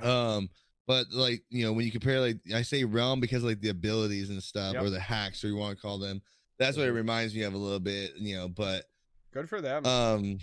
[0.00, 0.48] Um,
[0.88, 4.30] but like you know when you compare like I say realm because like the abilities
[4.30, 4.82] and stuff Yep.
[4.82, 6.20] or the hacks or you want to call them.
[6.58, 6.94] That's what it Mhm.
[6.96, 8.48] reminds me of a little bit, you know.
[8.48, 8.86] But
[9.32, 9.86] Good for them.
[9.86, 10.38] um,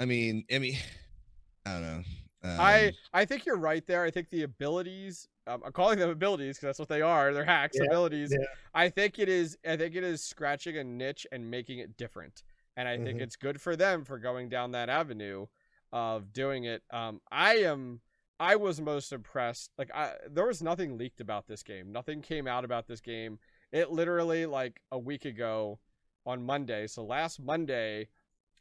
[0.00, 0.76] I mean, I mean,
[1.66, 2.02] I don't know.
[2.42, 4.02] Um, I I think you're right there.
[4.02, 7.32] I think the abilities, um, I'm calling them abilities because that's what they are.
[7.34, 8.32] They're hacks Yeah, abilities.
[8.32, 8.46] yeah.
[8.72, 9.56] I think it is.
[9.66, 12.42] I think it is scratching a niche and making it different.
[12.78, 13.22] And I think Mhm.
[13.22, 15.46] it's good for them for going down that avenue
[15.92, 16.82] of doing it.
[16.90, 18.00] Um, I am.
[18.40, 19.70] I was most impressed.
[19.76, 21.92] Like, I there was nothing leaked about this game.
[21.92, 23.38] Nothing came out about this game.
[23.70, 25.78] It literally like a week ago
[26.24, 26.86] on Monday.
[26.86, 28.08] So last Monday,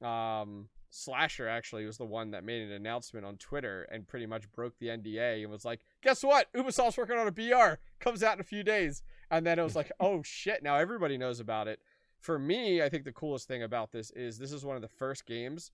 [0.02, 4.52] um, Slasher actually was the one that made an announcement on Twitter and pretty much
[4.52, 6.52] broke the NDA and was like, "Guess what?
[6.54, 7.80] Ubisoft's working on a BR.
[8.00, 9.02] Comes out in a few days."
[9.32, 10.62] And then it was like, "Oh shit!
[10.62, 11.80] Now everybody knows about it."
[12.20, 14.90] For me, I think the coolest thing about this is this is one of the
[14.90, 15.72] first games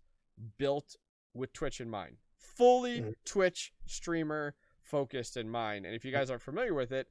[0.60, 0.96] built
[1.34, 3.16] with Twitch in mind, fully Mhm.
[3.26, 5.86] Twitch streamer focused in mind.
[5.86, 7.10] And if you guys aren't familiar with it,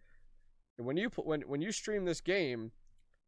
[0.76, 2.72] when you put when when you stream this game,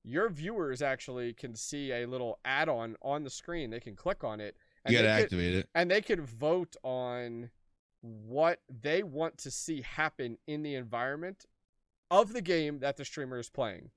[0.03, 3.71] your viewers actually can see a little add-on on the screen.
[3.71, 5.69] They can click on it, and you gotta could, activate it.
[5.75, 7.51] and they can vote on
[8.03, 11.45] what they want to see happen in the environment
[12.11, 13.91] of the game that the streamer is playing.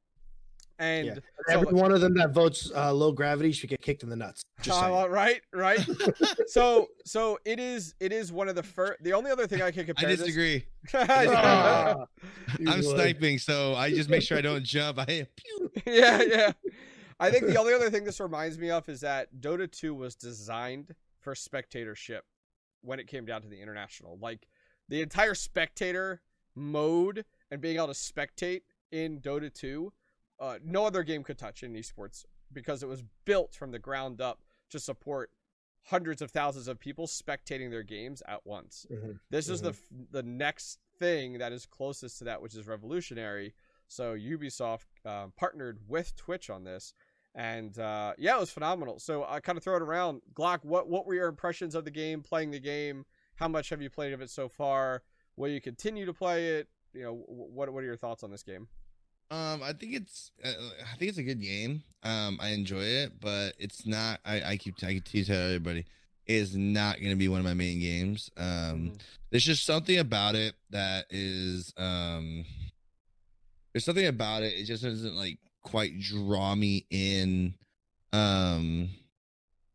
[0.79, 1.13] And Yeah.
[1.15, 1.21] so,
[1.59, 4.41] Every one of them that votes uh, low gravity should get kicked in the nuts.
[4.61, 5.85] Just uh, right, right.
[6.47, 7.93] so, so it is.
[7.99, 9.03] It is one of the first.
[9.03, 10.09] The only other thing I can I compare.
[10.09, 10.65] this- disagree.
[10.93, 12.05] Ah,
[12.59, 12.85] you I'm would.
[12.85, 14.97] sniping, so I just make sure I don't jump.
[14.99, 15.71] I pew.
[15.85, 16.51] yeah, yeah.
[17.19, 20.15] I think the only other thing this reminds me of is that Dota 2 was
[20.15, 22.23] designed for spectatorship
[22.81, 24.17] when it came down to the international.
[24.21, 24.47] Like
[24.87, 26.21] the entire spectator
[26.55, 28.61] mode and being able to spectate
[28.93, 29.91] in Dota 2,
[30.39, 34.21] uh, no other game could touch in esports because it was built from the ground
[34.21, 35.31] up to support
[35.85, 38.85] hundreds of thousands of people spectating their games at once.
[38.91, 39.19] Mhm.
[39.29, 43.53] This is the f- the next thing that is closest to that, which is revolutionary.
[43.87, 46.93] So Ubisoft um, partnered with Twitch on this,
[47.33, 48.99] and uh, yeah, it was phenomenal.
[48.99, 50.21] So I kind of throw it around.
[50.33, 52.21] Glock, what what were your impressions of the game?
[52.21, 55.01] Playing the game, how much have you played of it so far?
[55.37, 56.67] Will you continue to play it?
[56.93, 58.67] You know, what what are your thoughts on this game?
[59.31, 61.83] Um, I think it's uh, I think it's a good game.
[62.03, 64.19] Um, I enjoy it, but it's not.
[64.25, 65.85] I, I keep I keep telling everybody
[66.25, 68.31] it is not going to be one of my main games.
[68.37, 68.99] Um, Mhm.
[69.29, 72.45] there's just something about it that is um,
[73.73, 74.53] there's something about it.
[74.53, 77.53] It just doesn't like quite draw me in.
[78.11, 78.89] Um,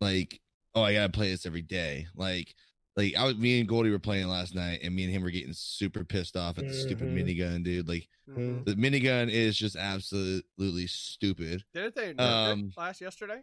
[0.01, 0.41] like
[0.75, 2.09] oh, I gotta play this every day.
[2.17, 2.55] Like
[2.97, 5.31] like I was me and Goldie were playing last night, and me and him were
[5.31, 7.15] getting super pissed off at the stupid Mhm.
[7.39, 7.89] minigun, dude.
[7.89, 8.65] Like Mhm.
[8.65, 11.65] the minigun is just absolutely stupid.
[11.75, 13.35] Didn't they nerf Um, it last yesterday?
[13.37, 13.41] Yeah,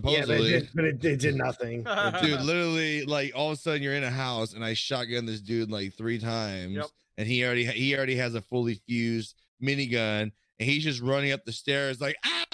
[0.00, 1.82] but it, Supposedly, did, but it, it did nothing.
[2.22, 5.40] dude, literally, like all of a sudden you're in a house and I shotgun this
[5.40, 6.86] dude like three times, Yep.
[7.18, 11.44] and he already he already has a fully fused minigun, and he's just running up
[11.44, 12.44] the stairs like ah.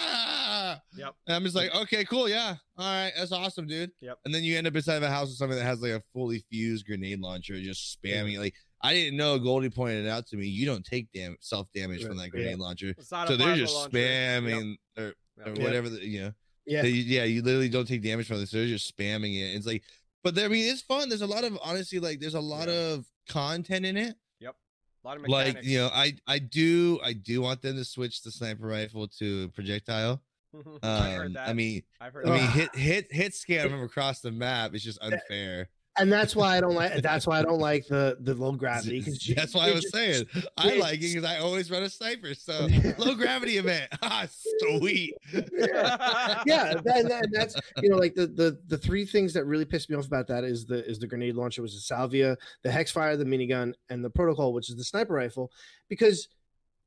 [0.97, 1.15] Yep.
[1.27, 3.91] And I'm just like, okay, cool, yeah, all right, that's awesome, dude.
[4.01, 4.17] Yep.
[4.25, 6.03] And then you end up inside of a house with something that has like a
[6.13, 8.39] fully fused grenade launcher, just spamming.
[8.39, 9.39] Like I didn't know.
[9.39, 10.45] Goldie pointed it out to me.
[10.47, 12.29] You don't take dam- self damage from that Yeah.
[12.29, 13.97] grenade launcher so they're just launcher.
[13.97, 15.13] spamming or, Yep.
[15.45, 15.57] or Yep.
[15.59, 16.33] whatever the, you know
[16.65, 19.65] Yeah, yeah you literally don't take damage from this so they're just spamming it it's
[19.65, 19.83] like
[20.23, 22.67] but there, i mean it's fun there's a lot of honestly like there's a lot
[22.67, 22.73] Yeah.
[22.93, 24.55] of content in it Yep.
[25.03, 25.55] A lot of mechanics.
[25.55, 29.07] like you know i i do i do want them to switch the sniper rifle
[29.19, 30.21] to projectile
[30.83, 31.49] I heard um that.
[31.49, 32.51] i mean I've heard i mean that.
[32.51, 35.69] hit hit hit scan from across the map is just unfair
[35.99, 36.93] and that's why I don't like.
[37.01, 39.01] That's why I don't like the the low gravity.
[39.01, 40.25] 'cause that's why i was just- saying
[40.57, 42.67] i like it because i always run a sniper so
[42.99, 44.27] low gravity event ah
[44.69, 49.65] sweet yeah, that, that- that's you know like the the the three things that really
[49.65, 52.69] pissed me off about that is the is the grenade launcher was the Salvo, the
[52.69, 55.51] hexfire, the minigun, and the protocol, which is the sniper rifle,
[55.89, 56.27] because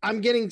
[0.02, 0.50] I'm getting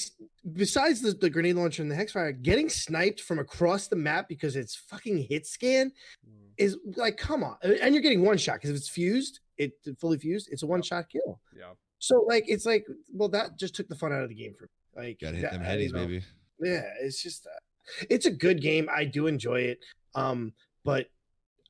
[0.52, 4.56] besides the, the grenade launcher and the hexfire, getting sniped from across the map because
[4.56, 5.92] it's fucking hit scan
[6.26, 9.72] Mm, is like come on, and you're getting one shot because if it's fused, it
[10.00, 11.40] fully fused, it's a one shot kill.
[11.56, 11.72] yeah.
[12.00, 14.64] So like it's like well that just took the fun out of the game for
[14.64, 15.04] me.
[15.08, 16.22] Like gotta hit that- them headies baby
[16.60, 18.88] Yeah, it's just uh, it's a good game.
[18.94, 19.78] I do enjoy it.
[20.14, 20.52] Um,
[20.84, 21.06] but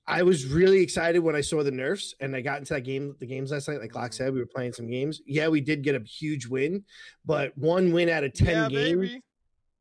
[0.09, 3.15] I was really excited when I saw the nerfs and I got into that game,
[3.21, 3.79] the games last night.
[3.81, 5.21] Like Locke said, we were playing some games.
[5.27, 6.83] Yeah, we did get a huge win,
[7.27, 9.23] but one win out of ten yeah, games baby.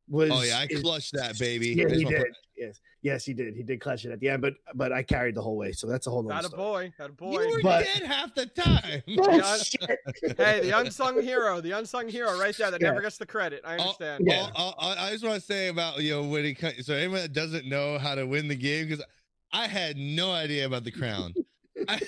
[0.09, 0.29] was.
[0.31, 2.25] oh yeah i is- clutched that baby Yeah, he did.
[2.57, 3.55] Yes, yes, he did.
[3.55, 5.85] He did clutch it at the end, but but I carried the whole way, so
[5.87, 6.91] that's a whole Not a boy.
[6.99, 7.39] Not a boy.
[7.43, 9.99] you were But- dead half the time Bullshit.
[10.37, 12.89] hey, the unsung hero, the unsung hero, right there that Yeah.
[12.89, 13.61] never gets the credit.
[13.63, 14.23] I understand.
[14.27, 14.49] Yeah.
[14.55, 16.85] All- all- I just want to say about you know when it comes.
[16.85, 19.05] So anyone that doesn't know how to win the game, because
[19.51, 21.33] I had no idea about the crown.
[21.87, 21.99] I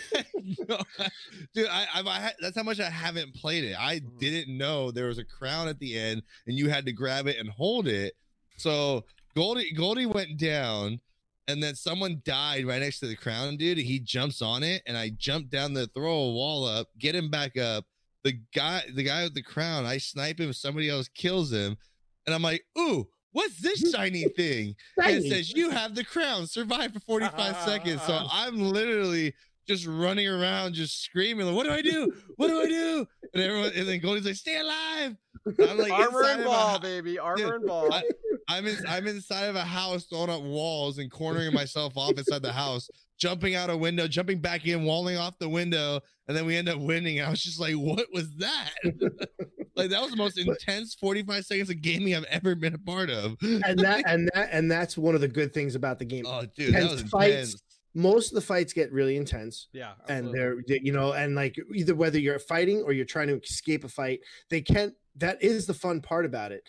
[0.68, 0.80] no,
[1.54, 3.76] dude, I, I, I had, that's how much I haven't played it.
[3.80, 4.20] I Mhm.
[4.20, 7.38] didn't know there was a crown at the end, and you had to grab it
[7.38, 8.14] and hold it.
[8.58, 11.00] So Goldie Goldie went down,
[11.48, 13.78] and then someone died right next to the crown, dude.
[13.78, 17.30] He jumps on it, and I jump down the throw a wall up, get him
[17.30, 17.86] back up.
[18.24, 20.52] The guy, the guy with the crown, I snipe him.
[20.52, 21.78] Somebody else kills him,
[22.26, 23.08] and I'm like, ooh.
[23.32, 24.76] What's this shiny thing?
[24.98, 26.48] And it says you have the crown.
[26.48, 28.02] Survive for 45 seconds.
[28.04, 28.30] So ah.
[28.32, 29.34] I'm literally
[29.68, 32.12] just running around, just screaming, like, "What do I do?
[32.38, 35.16] What do I do?" And everyone, and then Goldie's like, "Stay alive!"
[35.48, 37.20] I'm like, Armor and ball, hou- baby.
[37.20, 37.94] Armor Dude, and ball.
[37.94, 38.04] I-
[38.48, 42.42] I'm in, I'm inside of a house, throwing up walls and cornering myself off inside
[42.42, 42.90] the house,
[43.20, 46.70] jumping out a window, jumping back in, walling off the window, and then we end
[46.70, 47.22] up winning.
[47.22, 48.72] I was just like, "What was that?"
[49.76, 53.10] like that was the most intense 45 seconds of gaming I've ever been a part
[53.10, 53.36] of.
[53.42, 56.26] and that and that and that's one of the good things about the game.
[56.28, 57.34] Oh, dude, that Intense was fights.
[57.34, 57.64] intense.
[57.96, 59.68] Most of the fights get really intense.
[59.74, 59.94] yeah.
[60.08, 63.84] and they're you know and like either whether you're fighting or you're trying to escape
[63.84, 66.62] a fight they can't that is the fun part about it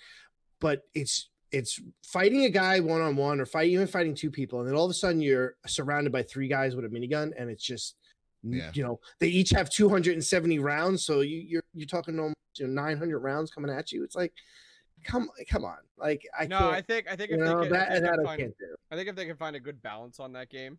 [0.60, 4.60] but it's it's fighting a guy one on one or fight even fighting two people
[4.60, 7.50] and then all of a sudden you're surrounded by three guys with a minigun and
[7.50, 7.96] it's just
[8.42, 8.70] Yeah.
[8.74, 12.82] you know they each have 270 rounds so you you're you're talking almost you know,
[12.82, 14.32] 900 rounds coming at you it's like
[15.04, 17.72] come come on like i no, can't I think I think you if they can,
[17.72, 18.54] that, if they can i find, can't
[18.92, 20.78] I think if they can find a good balance on that game,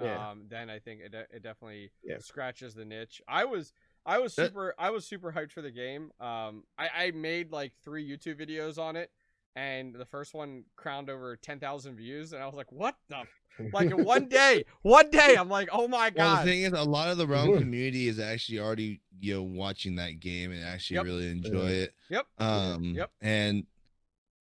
[0.00, 0.30] Yeah.
[0.30, 2.18] um, then I think it it definitely Yeah.
[2.20, 3.20] scratches the niche.
[3.28, 3.72] I was
[4.06, 6.12] I was super I was super hyped for the game.
[6.20, 9.10] Um, I, I made like three YouTube videos on it,
[9.58, 13.22] and the first one crowned over ten thousand views, and I was like, what the
[13.72, 15.34] like in one day, one day.
[15.36, 16.46] I'm like, oh my Well, god.
[16.46, 17.58] the thing is, a lot of the realm Mhm.
[17.58, 21.04] community is actually already you know watching that game and actually Yep.
[21.04, 21.94] really enjoy it.
[22.08, 22.26] Yep.
[22.38, 22.84] Um.
[22.94, 23.10] Yep.
[23.20, 23.66] And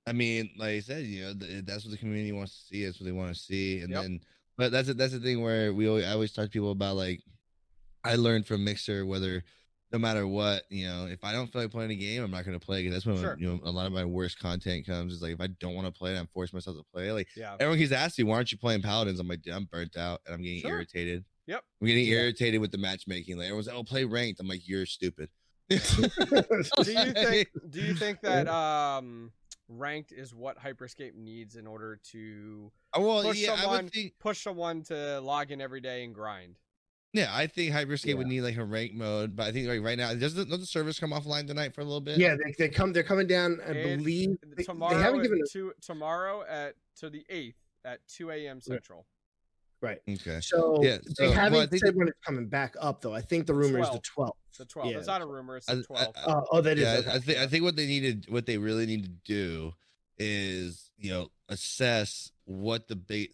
[0.06, 2.86] I mean, like I said, you know, th- that's what the community wants to see.
[2.86, 3.82] That's what they want to see.
[3.82, 4.02] And Yep.
[4.04, 4.20] then,
[4.56, 4.98] but that's it.
[4.98, 7.22] That's the thing where we always, I always talk to people about like,
[8.04, 9.44] I learned from Mixer whether.
[9.92, 12.44] No matter what, you know, if I don't feel like playing a game, I'm not
[12.46, 12.84] going to play.
[12.84, 13.38] Because that's when Sure.
[13.40, 15.14] you know a lot of my worst content comes.
[15.14, 17.12] Is like if I don't want to play it, I'm forcing myself to play.
[17.14, 17.54] Like yeah.
[17.60, 19.20] Everyone keeps asking, why aren't you playing Paladins?
[19.20, 20.72] I'm like, "Dude, I'm burnt out and I'm getting Sure.
[20.72, 21.24] irritated.
[21.46, 21.64] Yep.
[21.82, 22.18] I'm getting Yeah.
[22.18, 23.38] irritated with the matchmaking.
[23.38, 24.42] Like everyone's like, oh, play ranked.
[24.42, 25.30] I'm like, you're stupid.
[25.70, 25.80] do you
[27.14, 29.32] think do you think that um
[29.70, 34.14] ranked is what hyperscape needs in order to Oh, well, Push yeah, I someone- think.
[34.20, 36.56] push someone to log in every day and grind
[37.18, 39.98] Yeah, I think Hyperscape would need like a rank mode, but I think like right
[39.98, 42.18] now, doesn't does the servers come offline tonight for a little bit?
[42.20, 45.24] yeah they, they come they're coming down i It- believe they, tomorrow they haven't at
[45.24, 47.56] given us two, tomorrow at to the 8th
[47.86, 49.06] at 2 a.m central
[49.82, 50.40] right Okay.
[50.42, 53.14] So Yeah, they so- well, I haven't think- said when it's coming back up, though.
[53.14, 54.32] I think the rumor is the 12th.
[54.58, 56.84] the 12th Yeah, it's not a rumor it's the 12th I- Oh, oh, that is.
[56.84, 57.12] yeah, I- okay.
[57.12, 59.74] I think I think what they needed, what they really need to do,
[60.20, 63.30] is you know assess what the big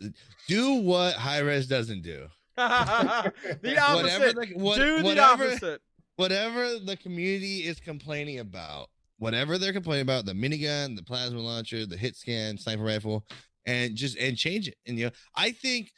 [0.48, 2.28] do what high res doesn't do.
[3.62, 5.82] the opposite Whatever the what, do the whatever, opposite
[6.16, 11.86] whatever the community is complaining about, whatever they're complaining about, the minigun, the plasma launcher,
[11.86, 13.26] the hit scan, sniper rifle,
[13.66, 14.76] and just and change it.
[14.86, 15.92] And you know, I think,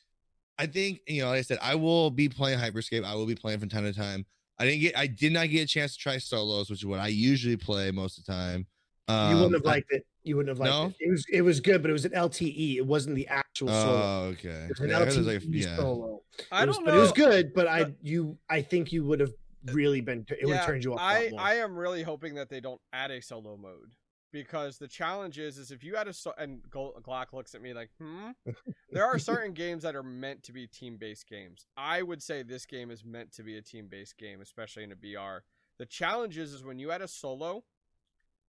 [0.57, 3.03] I think you know, like I said, I will be playing Hyperscape.
[3.03, 4.25] I will be playing from time to time.
[4.57, 6.99] I didn't get, I did not get a chance to try solos, which is what
[6.99, 8.67] I usually play most of the time.
[9.07, 10.05] Um, you wouldn't have I- liked it.
[10.23, 10.85] You wouldn't have liked No?
[10.87, 10.95] it.
[10.99, 12.77] It was it was good, but it was an LTE.
[12.77, 14.01] It wasn't the actual solo.
[14.01, 14.49] Oh, okay.
[14.49, 15.75] It was an Yeah, I LTE it was like- yeah.
[15.75, 16.23] solo.
[16.51, 17.53] i It was, don't but know it was good.
[17.53, 19.31] But I you I think you would have
[19.65, 20.25] really been.
[20.29, 20.99] It would have turned you up.
[20.99, 21.39] a lot I, more.
[21.41, 23.91] I am really hoping that they don't add a solo mode
[24.33, 27.61] because the challenge is is if you add a so- and Gol- Glock looks at
[27.61, 28.31] me like hmm
[28.91, 31.67] there are certain games that are meant to be team based games.
[31.77, 34.91] I would say this game is meant to be a team based game, especially in
[34.91, 35.43] a BR.
[35.77, 37.63] The challenge is is when you add a solo,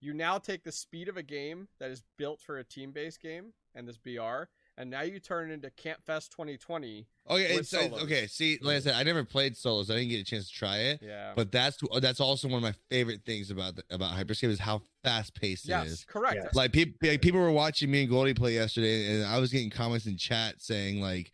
[0.07, 3.21] you now take the speed of a game that is built for a team based
[3.21, 4.45] game and this BR,
[4.79, 7.07] and now you turn it into Camp Fest 2020.
[7.29, 8.03] Okay, with it's, it's- solos.
[8.05, 8.27] okay.
[8.27, 9.91] See, like I said, I never played solos.
[9.91, 11.01] I didn't get a chance to try it.
[11.03, 11.33] Yeah.
[11.35, 14.81] But that's that's also one of my favorite things about the, about Hyperscape is how
[15.03, 16.05] fast paced it yes, is.
[16.05, 16.37] correct.
[16.43, 16.55] Yes.
[16.55, 20.07] Like people, people were watching me and Goldie play yesterday, and I was getting comments
[20.07, 21.33] in chat saying like,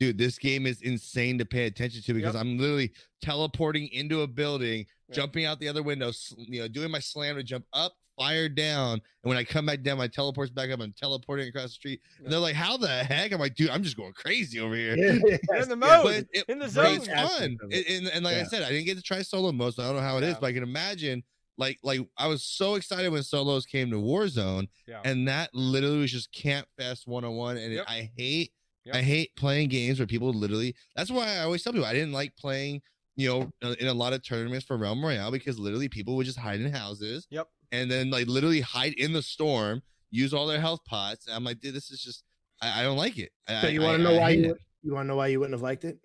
[0.00, 2.40] "Dude, this game is insane to pay attention to because Yep.
[2.42, 2.92] I'm literally
[3.22, 5.16] teleporting into a building, Yep.
[5.16, 8.48] jumping out the other window, s- you know, doing my slam to jump up, fire
[8.48, 10.80] down, and when I come back down, my teleports back up.
[10.80, 13.82] I'm teleporting across the street, and they're like, "How the heck?" I'm like, "Dude, I'm
[13.82, 16.04] just going crazy over here." Yeah, You're yes, in the mode.
[16.04, 16.96] But it, in the zone.
[16.96, 17.56] it's fun.
[17.70, 17.86] it.
[17.88, 19.86] And, and, and like I said, I didn't get to try solo mode, so I
[19.86, 20.38] don't know how it is, Yeah.
[20.40, 21.22] but I can imagine.
[21.60, 25.00] Like, like I was so excited when solos came to Warzone, Yeah.
[25.04, 27.56] and that literally was just Camp Fest 101.
[27.56, 27.84] And it- Yep.
[27.88, 28.52] I hate,
[28.84, 28.94] Yep.
[28.94, 30.76] I hate playing games where people literally.
[30.94, 32.80] That's why I always tell people I didn't like playing,
[33.16, 36.26] you know, uh, in a lot of tournaments for Realm Royale because literally people would
[36.26, 37.26] just hide in houses.
[37.30, 37.48] Yep.
[37.72, 41.26] And then like literally hide in the storm, use all their health pots.
[41.26, 42.24] And I'm like, dude, this is just.
[42.62, 43.30] I, I don't like it.
[43.46, 45.26] I- So you want to I know why hate you you want to know why
[45.28, 45.98] you wouldn't have liked it?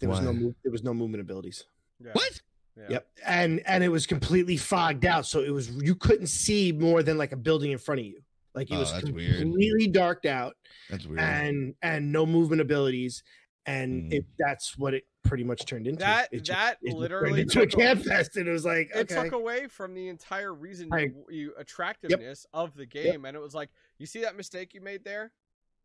[0.00, 1.64] There was no move, there was no movement abilities.
[2.04, 2.10] Yeah.
[2.12, 2.40] What?
[2.76, 2.84] Yeah.
[2.90, 7.02] Yep, and and it was completely fogged out, so it was you couldn't see more
[7.02, 8.20] than like a building in front of you.
[8.54, 9.38] Like it Oh, was that's weird.
[9.40, 10.54] completely darked out
[10.90, 11.20] That's weird.
[11.20, 13.22] and and no movement abilities,
[13.66, 14.14] and Mm.
[14.14, 16.00] it that's what it pretty much turned into.
[16.00, 18.64] That it just- that it literally into a took a- camp fest, and it was
[18.64, 22.86] like it okay, took away from the entire reason I- you, you attractiveness of the
[22.86, 25.32] game, and it was like, you see that mistake you made there?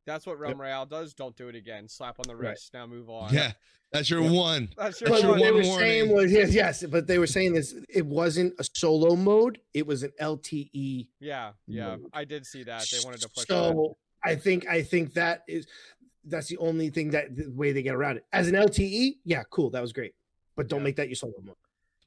[0.06, 1.14] That's what Realm Royale does.
[1.14, 1.90] Don't do it again.
[1.90, 2.52] Slap on the Right.
[2.52, 2.74] wrist.
[2.74, 3.34] Now move on.
[3.34, 3.52] yeah,
[3.92, 4.32] that's your Yeah.
[4.32, 4.70] one.
[4.78, 5.40] that's your But That's your one.
[5.42, 6.24] what they one were saying warning.
[6.26, 7.76] was yes, yes, but they were saying this.
[7.90, 11.10] It wasn't a solo mode; it was an LTE.
[11.20, 11.98] Yeah, yeah.
[11.98, 12.06] mode.
[12.14, 12.88] I did see that.
[12.90, 13.48] They wanted to push that.
[13.48, 15.68] So I think I think that is
[16.28, 18.26] that's the only thing that the way they get around it.
[18.34, 20.14] As an LTE, yeah, cool, that was great,
[20.56, 20.84] but don't Yeah.
[20.86, 21.56] make that your solo mode.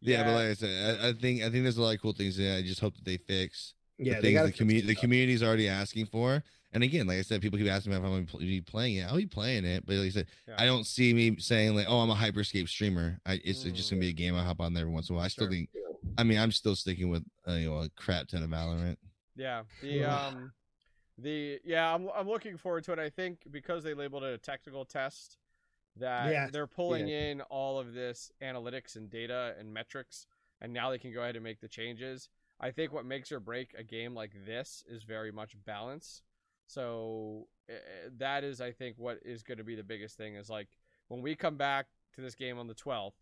[0.01, 2.13] Yeah, but like I said, I, I think I think there's a lot of cool
[2.13, 2.37] things.
[2.37, 3.75] That I just hope that they fix.
[3.99, 6.43] Yeah, the they things got the community the community's already asking for.
[6.73, 8.97] And again, like I said, people keep asking me if I'm going to be playing
[8.97, 9.03] it.
[9.09, 10.55] I'll be playing it, but like I said, Yeah.
[10.57, 13.75] I don't see me saying like, "Oh, I'm a Hyperscape streamer." I, it's Mm.
[13.75, 15.25] just gonna be a game I hop on there every once in a while.
[15.25, 15.69] I still think,
[16.17, 18.97] I mean, I'm still sticking with uh, you know a crap ton of Valorant.
[19.37, 19.65] Yeah.
[19.83, 20.53] The um
[21.23, 22.99] the yeah, I'm I'm looking forward to it.
[22.99, 25.39] I think because they labeled it a technical test
[25.97, 30.27] that Yeah, they're pulling in all of this analytics and data and metrics
[30.61, 32.29] and now they can go ahead and make the changes.
[32.61, 36.23] I think what makes or break a game like this is very much balance.
[36.67, 40.35] So eh, eh, that is I think what is going to be the biggest thing
[40.37, 40.69] is like
[41.09, 43.15] when we come back to this game on the 12th,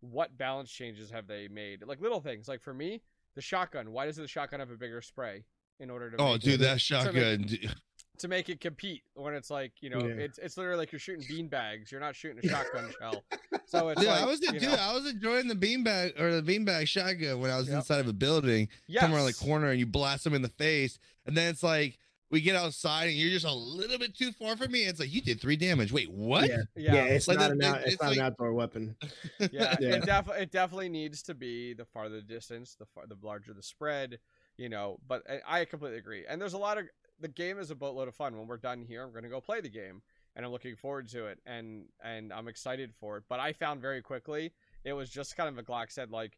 [0.00, 1.84] what balance changes have they made?
[1.86, 2.48] Like little things.
[2.48, 3.02] Like for me,
[3.34, 3.92] the shotgun.
[3.92, 5.44] Why does the shotgun have a bigger spray
[5.80, 7.42] in order to Oh, make dude, it, that shotgun.
[7.42, 7.74] dude.
[8.18, 10.12] to make it compete when it's like you know Yeah.
[10.24, 11.90] it's it's literally like you're shooting bean bags.
[11.90, 13.24] You're not shooting a shotgun shell.
[13.66, 16.38] So it's Yeah, like, I was you dude, know, I was enjoying the beanbag or
[16.38, 17.76] the beanbag shotgun when I was Yep.
[17.78, 19.00] inside of a building, yes.
[19.00, 21.98] come around the corner and you blast them in the face, and then it's like
[22.30, 24.82] we get outside and you're just a little bit too far from me.
[24.84, 25.90] It's like you did three damage.
[25.90, 26.46] Wait, what?
[26.48, 28.94] Yeah, Yeah, yeah, it's Like not the- an out, it's, it's not an outdoor weapon.
[29.40, 29.48] yeah,
[29.80, 29.94] Yeah.
[29.96, 33.52] it definitely it definitely needs to be the farther the distance, the far the larger
[33.54, 34.18] the spread,
[34.60, 35.00] you know.
[35.08, 36.24] But I, completely agree.
[36.28, 36.84] And there's a lot of
[37.18, 38.36] the game is a boatload of fun.
[38.36, 40.02] When we're done here, I'm gonna go play the game,
[40.36, 43.24] and I'm looking forward to it, and and I'm excited for it.
[43.28, 44.52] But I found very quickly
[44.84, 46.36] it was just kind of a Glock said like.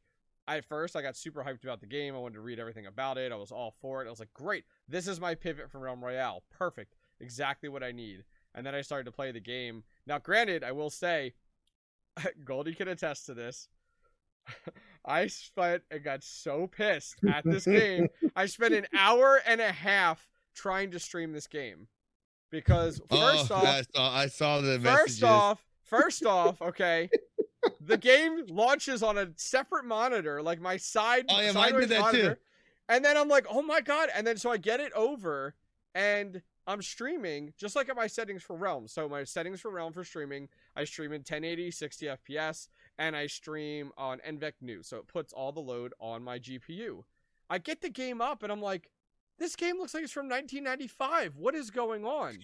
[0.49, 2.16] At first, I got super hyped about the game.
[2.16, 3.31] I wanted to read everything about it.
[3.31, 4.09] I was all for it.
[4.09, 6.43] I was like, "Great, this is my pivot from Realm Royale.
[6.51, 9.85] Perfect, exactly what I need." And then I started to play the game.
[10.05, 11.35] Now, granted, I will say,
[12.45, 13.68] Goldie can attest to this.
[15.05, 18.09] I spent and got so pissed at this game.
[18.36, 21.88] I spent an hour and a half trying to stream this game
[22.51, 25.22] because first oh, off, I saw, I saw the first messages.
[25.24, 27.11] off, first off, okay,
[27.80, 31.90] the game launches on a separate monitor, like my side Oh, yeah, mine sideways did
[31.90, 32.18] that too.
[32.18, 32.40] monitor,
[32.88, 35.55] and then I'm like, oh my god, and then so I get it over,
[35.95, 38.86] and I'm streaming just like at my settings for Realm.
[38.86, 42.68] So my settings for Realm for streaming, I stream in 1080 60 FPS,
[42.99, 47.03] and I stream on NVENC New, so it puts all the load on my GPU.
[47.51, 48.90] I get the game up, and I'm like,
[49.38, 51.36] this game looks like it's from 1995.
[51.36, 52.38] What is going on?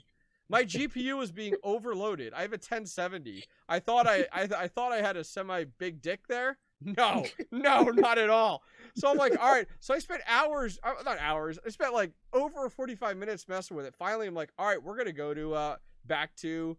[0.48, 2.32] My GPU is being overloaded.
[2.34, 3.44] I have a 1070.
[3.68, 6.58] I thought I I, I thought I had a semi big dick there.
[6.80, 8.62] No, no, not at all.
[8.94, 9.66] So I'm like, all right.
[9.80, 11.58] So I spent hours, uh, not hours.
[11.66, 13.94] I spent like over 45 minutes messing with it.
[13.96, 15.76] Finally, I'm like, all right, we're gonna go to uh
[16.06, 16.76] back to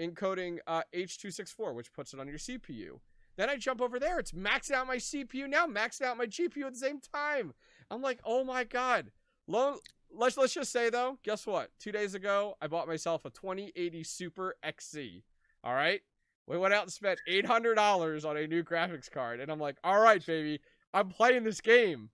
[0.00, 3.00] encoding uh H264, which puts it on your CPU.
[3.36, 4.18] Then I jump over there.
[4.18, 7.54] It's maxing out my CPU now, maxing out my GPU at the same time.
[7.90, 9.12] I'm like, oh my god.
[9.46, 11.70] Let's let's just say though, guess what?
[11.78, 15.22] Two days ago, I bought myself a 2080 Super XC.
[15.64, 16.00] All right,
[16.46, 19.60] we went out and spent eight hundred dollars on a new graphics card, and I'm
[19.60, 20.60] like, all right, baby,
[20.94, 22.10] I'm playing this game,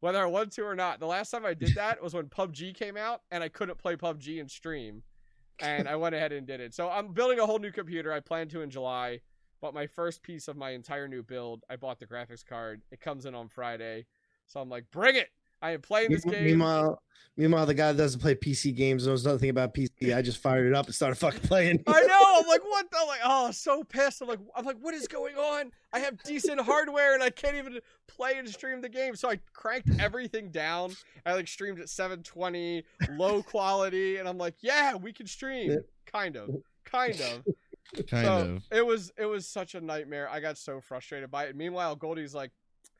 [0.00, 1.00] whether I want to or not.
[1.00, 3.96] The last time I did that was when PUBG came out, and I couldn't play
[3.96, 5.02] PUBG and stream,
[5.62, 6.74] and I went ahead and did it.
[6.74, 8.12] So I'm building a whole new computer.
[8.12, 9.20] I plan to in July.
[9.60, 12.80] But my first piece of my entire new build, I bought the graphics card.
[12.90, 14.06] It comes in on Friday.
[14.46, 15.28] So I'm like, bring it.
[15.62, 16.44] I am playing this game.
[16.44, 17.02] Meanwhile,
[17.36, 20.14] meanwhile, the guy that doesn't play PC games knows nothing about PC.
[20.14, 21.82] I just fired it up and started fucking playing.
[21.86, 22.40] I know.
[22.40, 22.98] I'm like, what the?
[23.06, 24.22] Like, oh, so pissed.
[24.22, 25.70] I'm like, I'm like, what is going on?
[25.92, 29.16] I have decent hardware and I can't even play and stream the game.
[29.16, 30.94] So I cranked everything down.
[31.26, 32.84] I like streamed at 720,
[33.16, 35.78] low quality, and I'm like, yeah, we can stream.
[36.06, 36.50] Kind of,
[36.84, 37.44] kind of.
[38.08, 38.62] kind so of.
[38.70, 40.28] it was it was such a nightmare.
[40.28, 41.56] I got so frustrated by it.
[41.56, 42.50] Meanwhile, Goldie's like,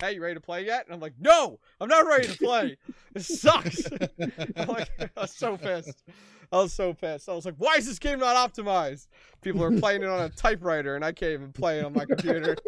[0.00, 2.76] "Hey, you ready to play yet?" And I'm like, "No, I'm not ready to play.
[3.14, 3.82] it sucks."
[4.56, 6.04] I'm like, I was so pissed.
[6.52, 7.28] I was so pissed.
[7.28, 9.08] I was like, "Why is this game not optimized?
[9.40, 12.04] People are playing it on a typewriter, and I can't even play it on my
[12.04, 12.56] computer."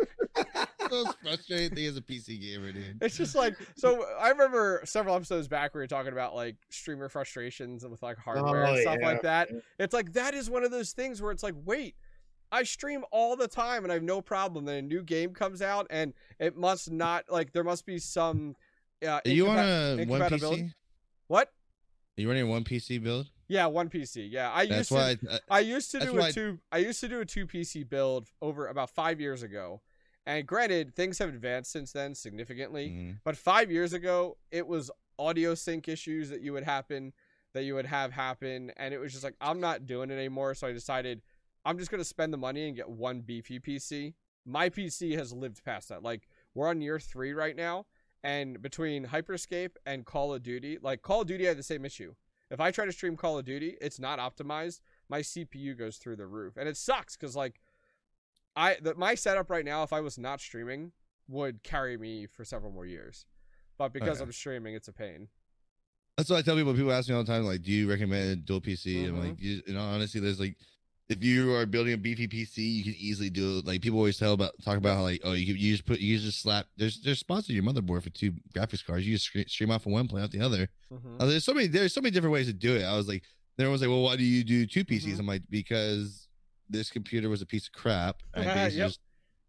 [0.91, 2.99] most frustrating thing as a PC gamer, dude.
[3.01, 4.05] It's just like so.
[4.21, 8.65] I remember several episodes back we were talking about like streamer frustrations with like hardware
[8.65, 9.07] oh, and Oh, stuff yeah.
[9.07, 9.49] like that.
[9.79, 11.97] It's like that is one of those things where it's like, wait,
[12.53, 14.67] I stream all the time and I have no problem.
[14.67, 18.55] Then a new game comes out and it must not like there must be some.
[19.05, 20.21] Uh, Are you on incompa- a one.
[20.31, 20.73] PC?
[21.29, 21.53] What?
[22.17, 23.31] you running a one PC build?
[23.49, 24.31] Yeah, one PC.
[24.31, 24.95] Yeah, I That's used to.
[24.95, 25.17] why.
[25.31, 26.59] I, uh, I used to do a two.
[26.71, 29.81] I used to do a two PC build over about five years ago,
[30.27, 32.91] and granted, things have advanced since then significantly.
[32.91, 33.19] mhm.
[33.25, 37.13] But five years ago, it was audio sync issues that you would happen,
[37.55, 40.55] that you would have happen, and it was just like I'm not doing it anymore.
[40.55, 41.23] So I decided
[41.65, 44.15] I'm just gonna spend the money and get one beefy PC.
[44.45, 46.03] My PC has lived past that.
[46.03, 47.87] Like we're on year three right now,
[48.25, 51.85] and between Hyperscape and Call of Duty, like Call of Duty I had the same
[51.85, 52.15] issue.
[52.51, 54.81] If I try to stream Call of Duty, it's not optimized.
[55.09, 57.61] My CPU goes through the roof, and it sucks because like
[58.57, 60.93] I the, my setup right now, if I was not streaming,
[61.29, 63.25] would carry me for several more years.
[63.79, 64.25] But because Okay.
[64.25, 65.29] I'm streaming, it's a pain.
[66.17, 66.75] That's what I tell people.
[66.75, 69.29] People ask me all the time, like, "Do you recommend dual PC?" I'm Mhm.
[69.31, 70.59] like, you, you know, honestly, there's like,
[71.09, 73.67] if you are building a beefy PC, you can easily do it.
[73.67, 76.01] Like people always tell about talk about how like, oh, you can, you just put
[76.01, 76.67] you just slap.
[76.77, 79.07] There's there's spots on your motherboard for two graphics cards.
[79.07, 80.69] You just stream off of one, play out the other.
[80.93, 81.21] Mhm.
[81.21, 82.85] Uh, there's so many there's so many different ways to do it.
[82.85, 83.25] I was like,
[83.59, 85.15] everyone's like, well, why do you do two PCs?
[85.17, 85.19] Mhm.
[85.21, 86.29] I'm like, because
[86.71, 88.23] this computer was a piece of crap.
[88.35, 88.73] I Yep.
[88.73, 89.01] just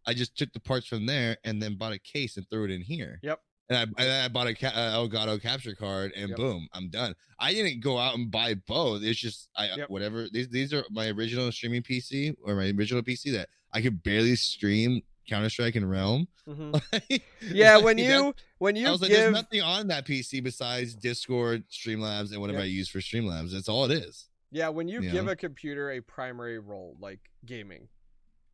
[0.06, 2.70] I just took the parts from there and then bought a case and threw it
[2.70, 3.20] in here.
[3.22, 3.40] Yep.
[3.70, 6.36] And I, I bought a ca- uh, Elgato capture card and Yep.
[6.36, 7.14] boom, I'm done.
[7.38, 9.02] I didn't go out and buy both.
[9.02, 9.88] It's just I Yep.
[9.90, 10.28] whatever.
[10.30, 14.36] These these are my original streaming PC or my original PC that I could barely
[14.36, 16.28] stream Counter Strike and Realm.
[16.46, 17.22] Mhm.
[17.40, 20.94] Yeah, when you when you I was like, there's give nothing on that PC besides
[20.94, 22.64] Discord, Streamlabs, and whatever Yep.
[22.64, 23.52] I use for Streamlabs.
[23.52, 24.28] That's all it is.
[24.50, 25.32] yeah when you you give know?
[25.32, 27.88] a computer a primary role like gaming,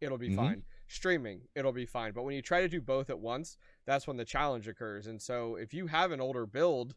[0.01, 0.37] it'll be Mhm.
[0.37, 0.63] fine.
[0.91, 2.13] Streaming, it'll be fine.
[2.13, 5.07] But when you try to do both at once, that's when the challenge occurs.
[5.07, 6.97] And so if you have an older build,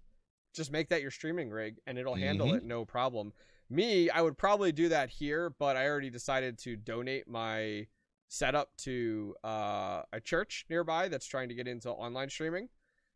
[0.52, 2.58] just make that your streaming rig and it'll handle Mhm.
[2.58, 3.34] it no problem.
[3.70, 7.88] Me, I would probably do that here, but I already decided to donate my
[8.30, 12.70] setup to uh, a church nearby that's trying to get into online streaming.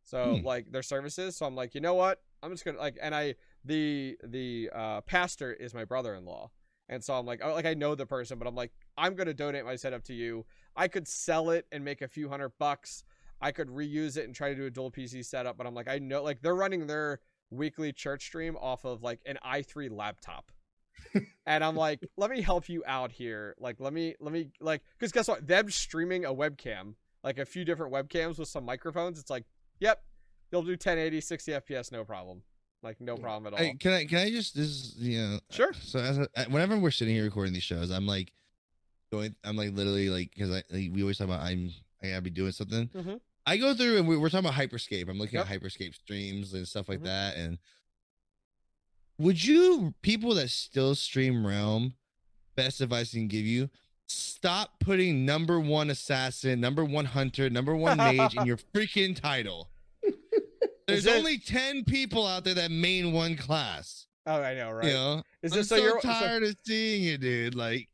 [0.04, 0.46] So Hmm.
[0.46, 1.36] like their services.
[1.38, 2.22] So I'm like, you know what?
[2.44, 3.34] I'm just gonna like, and I
[3.66, 6.52] the the uh, pastor is my brother-in-law,
[6.88, 9.34] and so I'm like, oh, like I know the person, but I'm like, I'm gonna
[9.34, 10.46] donate my setup to you.
[10.78, 13.04] I could sell it and make a few hundred bucks.
[13.42, 15.90] I could reuse it and try to do a dual PC setup, but I'm like,
[15.90, 17.20] I know, like they're running their
[17.50, 20.52] weekly church stream off of like an i3 laptop.
[21.46, 23.56] and I'm like, let me help you out here.
[23.60, 25.46] Like, let me, let me, like, because guess what?
[25.46, 29.46] Them streaming a webcam, like a few different webcams with some microphones, it's like,
[29.80, 30.04] yep,
[30.52, 32.42] they'll do 1080, 60 FPS, no problem.
[32.84, 33.66] Like, no problem at all.
[33.66, 35.74] Hey, can I can I just this is you know Sure.
[35.74, 38.32] So as a, whenever we're sitting here recording these shows, I'm like
[39.12, 39.36] going.
[39.44, 41.72] I'm like literally like because I like, we always talk about I'm
[42.04, 42.88] I gotta be doing something.
[42.90, 43.20] Mhm.
[43.46, 45.08] I go through and we, we're talking about Hyperscape.
[45.10, 45.50] I'm looking Yep.
[45.50, 47.06] at Hyperscape streams and stuff like Mhm.
[47.06, 47.38] that.
[47.38, 47.58] And
[49.18, 51.96] would you people that still stream Realm?
[52.56, 53.70] Best advice I can give you:
[54.08, 59.70] stop putting number one assassin, number one hunter, number one mage in your freaking title.
[60.88, 64.06] There's it- only ten people out there that main one class.
[64.26, 64.88] Oh, I know, right?
[64.88, 67.56] You know, Is I'm this so, so you're so- tired of seeing it, dude.
[67.56, 67.88] Like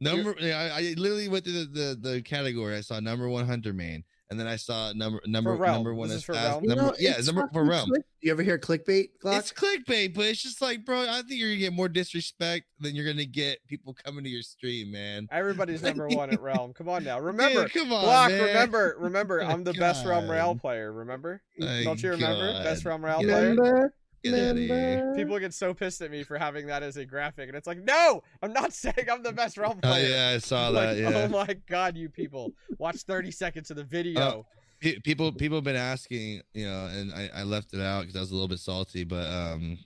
[0.00, 2.76] number, yeah, I, I literally went through the, the the category.
[2.76, 5.74] I saw number one hunter main, and then I saw number number Realm.
[5.76, 6.62] number one is for assassin- Realm?
[6.64, 7.88] You Number, know, yeah, it's number for fucking realm.
[7.90, 9.08] click- You ever hear clickbait?
[9.24, 9.38] Glock?
[9.38, 12.94] It's clickbait, but it's just like, bro, I think you're gonna get more disrespect than
[12.94, 15.26] you're gonna get people coming to your stream, man.
[15.30, 16.72] Everybody's number one at Realm.
[16.72, 17.18] Come on now.
[17.30, 18.42] Remember, Dude, come on, Block, man.
[18.42, 20.32] remember, remember, I'm the best Realm God.
[20.32, 21.42] Rail player, remember?
[21.58, 22.52] My Don't you remember?
[22.52, 22.64] God.
[22.64, 23.94] Best Realm Rail Get player?
[24.24, 24.38] Remember?
[24.44, 24.96] Get outta here.
[24.96, 25.14] Remember?
[25.16, 27.82] People get so pissed at me for having that as a graphic, and it's like,
[27.82, 30.98] no, I'm not saying I'm the best Realm Oh yeah, I saw Like, that.
[30.98, 31.22] Yeah.
[31.24, 32.52] Oh my god, you people.
[32.78, 34.46] Watch 30 seconds of the video.
[34.80, 38.16] Pe- people people have been asking you know and i, I left it out because
[38.16, 39.76] i was a little bit salty but um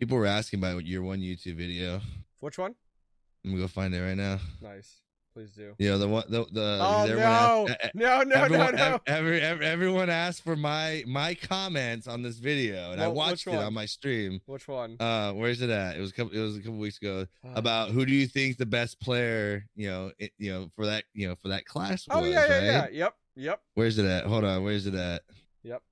[0.00, 2.00] people were asking about your one youtube video
[2.40, 2.74] Which one?
[3.44, 4.96] i'm gonna go find it right now Nice.
[5.36, 5.74] Please do.
[5.78, 7.18] you know the one the, the oh no.
[7.18, 8.94] asked- e- e- no, no, everyone, no, no.
[8.94, 13.44] ev- every, everyone asked for my my comments on this video and i Well, which
[13.44, 14.96] watched it on my stream Which one?
[14.98, 17.48] uh where's it at it was a couple it was a couple weeks ago Uh,
[17.54, 21.04] about who do you think the best player you know it, you know for that
[21.12, 22.92] you know for that class Oh was, yeah, yeah, right?
[22.94, 22.98] yeah.
[23.04, 23.14] Yep.
[23.36, 23.60] Yep.
[23.74, 25.20] where's it at hold on where's it at
[25.64, 25.82] Yep.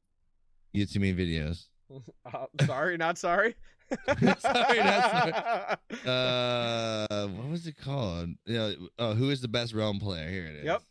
[0.72, 1.66] you too many videos
[2.24, 3.54] Uh, sorry, not sorry.
[4.38, 8.30] Sorry, not uh what was it called?
[8.46, 10.28] Know oh who is the best realm player?
[10.30, 10.64] Here it is.
[10.64, 10.82] Yep.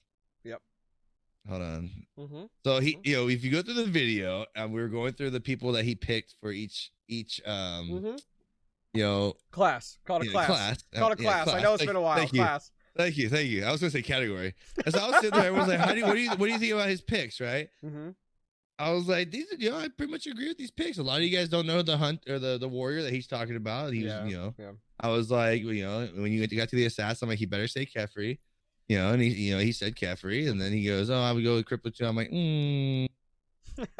[0.46, 0.62] Yep.
[1.50, 1.90] hold on.
[2.18, 5.14] Hmm so he you know if you go through the video and we were going
[5.14, 8.16] through the people that he picked for each each um hmm
[8.94, 9.98] you know Class.
[10.06, 10.48] Called a know, class.
[10.48, 10.84] class.
[10.96, 11.48] Called a Yeah, class.
[11.56, 12.18] I know it's Thank- been a while.
[12.18, 12.42] thank you.
[12.42, 12.72] Class.
[12.96, 13.28] thank you.
[13.30, 13.64] Thank you.
[13.66, 14.54] I was gonna say category.
[14.88, 16.46] So i was sitting there i was like how do you what do you what
[16.46, 17.70] do you think about his picks right?
[17.82, 18.10] Hmm
[18.80, 20.98] I was like, these, you know, I pretty much agree with these picks.
[20.98, 23.28] A lot of you guys don't know the hunt or the the warrior that he's
[23.28, 23.94] talking about.
[23.94, 24.72] He Yeah, was, you know, yeah.
[25.00, 27.68] I was like, you know, when you got to the assassin, I'm like, he better
[27.68, 28.40] say Kefri,
[28.88, 31.32] you know, and he, you know, he said Kefri, and then he goes, oh, I
[31.32, 32.06] would go with Crippler too.
[32.06, 33.08] I'm like, mm,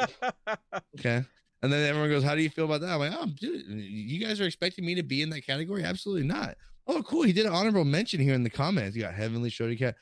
[1.00, 1.24] okay.
[1.62, 4.20] And then everyone goes, "How do you feel about that?" I'm like, "Oh, dude, you
[4.20, 5.84] guys are expecting me to be in that category?
[5.84, 6.58] Absolutely not."
[6.88, 7.24] Oh, cool.
[7.24, 8.98] He did an honorable mention here in the comments.
[8.98, 9.96] You got Heavenly Shorty Cat.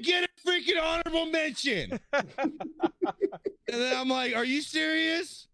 [0.00, 1.98] I get a freaking honorable mention.
[2.12, 2.52] and
[3.68, 5.46] then I'm like, "Are you serious?"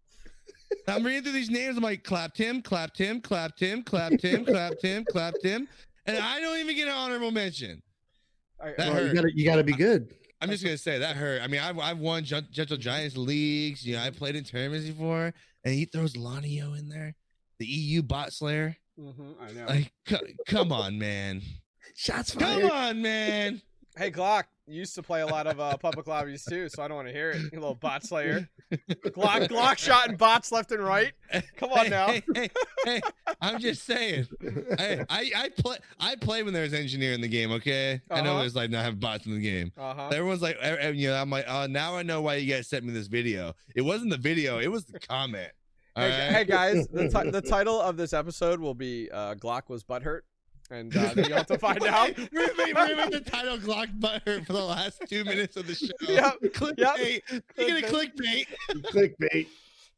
[0.87, 1.77] I'm reading through these names.
[1.77, 5.67] I'm like, clapped him, clapped him, clapped him, clapped him, clapped him, clapped him,
[6.05, 7.81] and I don't even get an honorable mention.
[8.59, 9.07] That Well, hurt.
[9.07, 10.13] you gotta you gotta be good.
[10.41, 11.41] I'm just gonna say that hurt.
[11.41, 13.85] I mean, I've I've won Gen- Gentle Giants leagues.
[13.85, 15.33] You know, I played in tournaments before,
[15.63, 17.15] and he throws Lanio in there,
[17.59, 18.77] the EU bot slayer.
[18.99, 19.65] Mhm, I know.
[19.67, 21.41] Like, c- come on, man.
[21.95, 22.61] Shots fired.
[22.61, 23.61] Come on, man.
[23.97, 26.87] Hey Glock, you used to play a lot of uh, public lobbies too, so I
[26.87, 27.37] don't want to hear it.
[27.51, 28.47] You little bot slayer.
[28.71, 31.13] Glock, Glock shot and bots left and right.
[31.55, 32.07] Come on Hey, now.
[32.07, 32.49] Hey, hey,
[32.85, 33.01] hey,
[33.41, 34.27] I'm just saying.
[34.77, 37.51] I, I I play I play when there's engineer in the game.
[37.53, 38.39] Okay, I know Uh-huh.
[38.41, 39.71] there's like not have bots in the game.
[39.77, 40.09] Uh huh.
[40.09, 40.57] Everyone's like,
[40.93, 43.53] you know, I'm like, oh, now I know why you guys sent me this video.
[43.75, 45.51] It wasn't the video, it was the comment.
[45.95, 46.31] Hey, right?
[46.37, 50.21] hey guys, the, ti- the title of this episode will be uh, "Glock was butthurt,"
[50.69, 52.17] and uh, then you'll have to find out.
[52.17, 55.75] We've been, we've been the title Glock Butthurt for the last two minutes of the
[55.75, 55.87] show.
[56.01, 57.21] Yep, Clickbait.
[57.51, 59.47] Speaking of clickbait, Clickbait.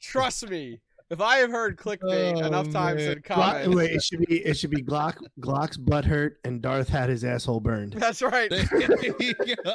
[0.02, 0.80] Trust me,
[1.10, 3.14] if I have heard clickbait Oh, enough times man.
[3.18, 6.88] in Glock, wait, it should be it should be Glock Glock's butt hurt and Darth
[6.90, 7.94] had his asshole burned.
[7.94, 8.50] that's right.
[8.50, 9.74] there you go.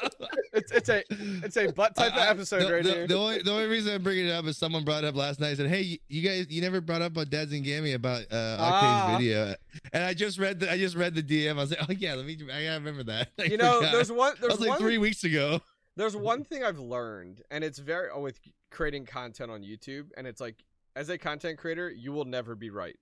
[0.52, 3.06] It's it's a it's a butt type of I- I- episode the, right the, here.
[3.08, 5.40] The only, the only reason I'm bringing it up is someone brought it up last
[5.40, 5.48] night.
[5.48, 8.22] and Said, "Hey, you, you guys, you never brought up about Dads and Gaming about
[8.30, 9.16] uh, Octane's Ah.
[9.18, 9.54] video."
[9.92, 11.50] And I just read the I just read the DM.
[11.50, 12.38] I was like, "Oh yeah, let me.
[12.52, 13.92] I gotta remember that." I you know, forgot.
[13.92, 15.60] there's one that there's was like one three weeks ago.
[15.96, 18.38] there's one thing I've learned, and it's very oh, with
[18.70, 20.62] creating content on YouTube, and it's like
[20.96, 22.96] as a content creator, you will never be right.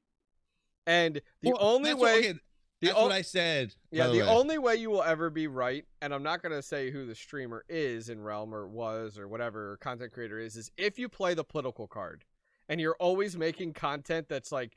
[0.86, 2.32] And the Well, only that's what- way, okay,
[2.80, 3.74] the that's o- what I said.
[3.90, 6.90] yeah, by the only way you will ever be right, and I'm not gonna say
[6.90, 10.98] who the streamer is in Realm or was or whatever content creator is, is if
[10.98, 12.24] you play the political card,
[12.68, 14.76] and you're always making content that's like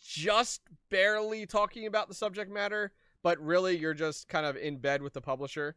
[0.00, 2.92] just barely talking about the subject matter,
[3.22, 5.76] but really you're just kind of in bed with the publisher.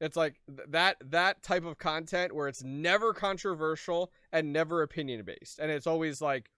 [0.00, 5.24] It's like th- that that type of content where it's never controversial and never opinion
[5.24, 6.50] based, and it's always like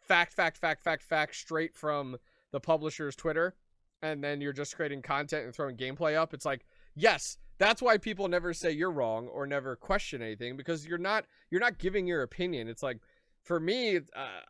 [0.00, 2.16] fact, fact, fact, fact, fact, straight from
[2.50, 3.54] the publisher's Twitter,
[4.02, 6.34] and then you're just creating content and throwing gameplay up.
[6.34, 6.64] It's like
[6.94, 11.24] yes, that's why people never say you're wrong or never question anything because you're not
[11.50, 12.68] you're not giving your opinion.
[12.68, 12.98] It's like
[13.44, 14.00] for me, uh,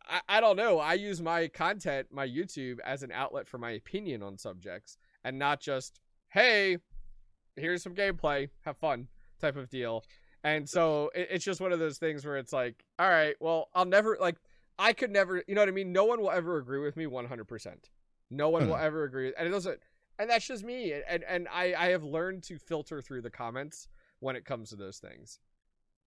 [0.09, 0.79] I, I don't know.
[0.79, 5.39] I use my content, my YouTube, as an outlet for my opinion on subjects and
[5.39, 6.77] not just, hey,
[7.57, 9.09] here's some gameplay, have fun
[9.41, 10.05] type of deal.
[10.45, 13.69] And so it, it's just one of those things where it's like, all right, well,
[13.75, 14.37] I'll never, like,
[14.79, 15.93] I could never, you know what I mean?
[15.93, 17.75] No one will ever agree with me 100%.
[18.31, 18.85] No one will Hmm.
[18.85, 19.33] ever agree.
[19.39, 19.79] And it doesn't,
[20.19, 20.93] and that's just me.
[21.09, 23.89] And, and I, I have learned to filter through the comments
[24.21, 25.39] when it comes to those things.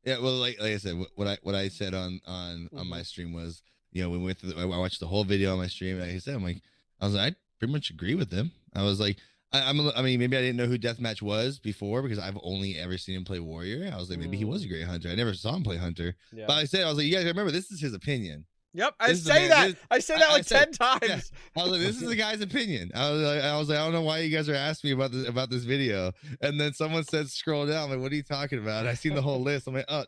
[0.04, 3.02] Yeah, well, like like I said, what I what I said on on on my
[3.02, 4.52] stream was, you know, when we went through.
[4.54, 6.00] The, I watched the whole video on my stream.
[6.00, 6.62] Like I said, I'm like,
[7.02, 8.52] I was like, I pretty much agree with them.
[8.76, 9.18] I was like,
[9.56, 9.80] I, I'm.
[9.80, 12.98] a- I mean, maybe I didn't know who Deathmatch was before because I've only ever
[12.98, 13.90] seen him play Warrior.
[13.94, 14.50] I was like, maybe he Mm.
[14.50, 15.10] was a great hunter.
[15.10, 16.16] I never saw him play Hunter.
[16.34, 16.46] Yeah.
[16.48, 18.46] But I said, I was like, you guys remember this is his opinion.
[18.78, 19.68] Yep, I say man- that.
[19.68, 21.32] this- I say I- that I like said- ten times.
[21.58, 22.92] I was like, this is the guy's opinion.
[22.94, 24.94] I was like, I was like, I don't know why you guys are asking me
[24.96, 26.12] about this about this video.
[26.42, 27.86] And then someone said, scroll down.
[27.86, 28.86] I'm like, what are you talking about?
[28.86, 29.68] I seen the whole list.
[29.68, 30.04] I'm like, oh,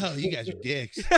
[0.00, 0.98] oh, you guys are dicks.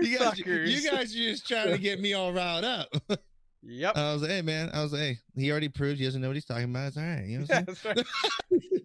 [0.00, 2.88] You guys, you guys are just trying to get me all riled up.
[3.62, 3.96] Yep.
[3.96, 6.28] I was like, hey man, I was like, hey, he already proved he doesn't know
[6.28, 6.88] what he's talking about.
[6.88, 7.24] It's all right.
[7.26, 7.96] You know what I'm That's saying?
[7.96, 8.06] right.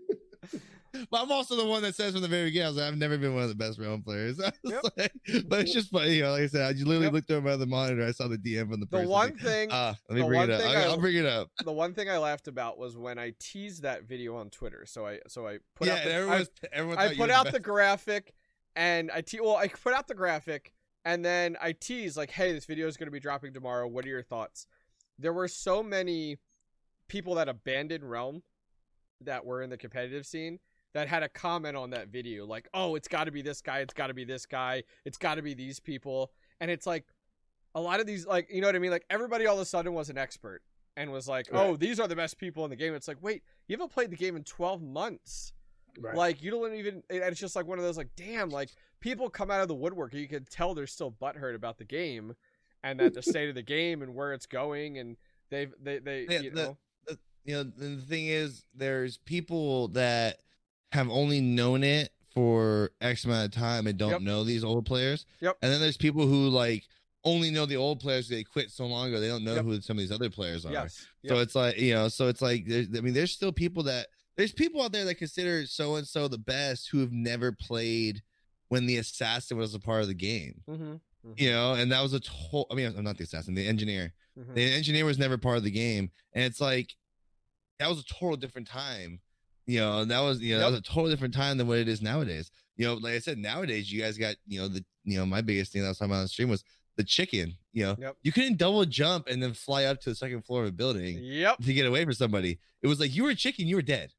[1.12, 2.98] But I'm also the one that says from the very beginning, I was like, I've
[2.98, 4.40] never been one of the best realm players.
[4.64, 4.82] Yep.
[4.98, 5.12] like,
[5.46, 7.14] but it's just funny, you know, like I said, I just literally Yep.
[7.14, 9.10] looked over by the monitor, I saw the DM from the The person.
[9.10, 10.62] one like, thing, Ah, let me bring it up.
[10.62, 11.50] I, I- will bring it up.
[11.66, 14.86] the one thing I laughed about was when I teased that video on Twitter.
[14.86, 17.52] So I, so I put yeah, out, the, I, everyone, everyone I put out the
[17.54, 18.34] the graphic,
[18.78, 20.72] and I te- well, I put out the graphic,
[21.06, 23.88] and then I teased like, "Hey, this video is going to be dropping tomorrow.
[23.88, 24.68] What are your thoughts?"
[25.18, 26.38] There were so many
[27.08, 28.44] people that abandoned Realm
[29.22, 30.60] that were in the competitive scene
[30.94, 33.80] that had a comment on that video, like, "Oh, it's got to be this guy.
[33.80, 34.84] It's got to be this guy.
[35.06, 37.06] It's got to be these people." And it's like
[37.76, 38.92] a lot of these, like, you know what I mean?
[38.92, 40.62] Like everybody all of a sudden was an expert
[40.96, 41.68] and was like, oh, Right.
[41.68, 44.10] "Oh, these are the best people in the game." It's like, wait, you haven't played
[44.10, 45.54] the game in twelve months.
[46.00, 46.16] Right.
[46.16, 47.04] Like you don't even.
[47.10, 48.70] It's just like one of those like, damn, like
[49.06, 50.14] people come out of the woodwork.
[50.14, 52.36] You can tell they're still butthurt about the game,
[52.84, 55.16] and that the state of the game and where it's going, and
[55.50, 56.78] they've they they Yeah, you the- know
[57.46, 60.40] you know the thing is there's people that
[60.92, 64.22] have only known it for x amount of time and don't Yep.
[64.22, 65.58] know these old players Yep.
[65.62, 66.88] and then there's people who like
[67.24, 69.64] only know the old players they quit so long ago they don't know Yep.
[69.66, 71.44] who some of these other players are yes so yep.
[71.44, 74.82] it's like you know so it's like i mean there's still people that there's people
[74.82, 78.24] out there that consider so and so the best who have never played
[78.76, 80.62] when the assassin was a part of the game.
[80.70, 80.96] Mm-hmm.
[81.38, 82.68] You know, and that was a total.
[82.70, 84.14] I mean, I'm not the assassin, the engineer.
[84.38, 84.54] Mm-hmm.
[84.54, 86.94] The engineer was never part of the game, and it's like
[87.80, 89.22] that was a total different time.
[89.66, 91.88] You know, that was you know that was a total different time than what it
[91.88, 92.52] is nowadays.
[92.78, 95.42] You know, like I said, nowadays you guys got you know the you know my
[95.42, 96.64] biggest thing that I was talking about on the stream was
[96.98, 97.58] the chicken.
[97.74, 98.18] You know, Yep.
[98.24, 101.18] you couldn't double jump and then fly up to the second floor of a building
[101.22, 101.58] Yep.
[101.64, 102.60] to get away from somebody.
[102.84, 104.12] It was like you were a chicken, you were dead.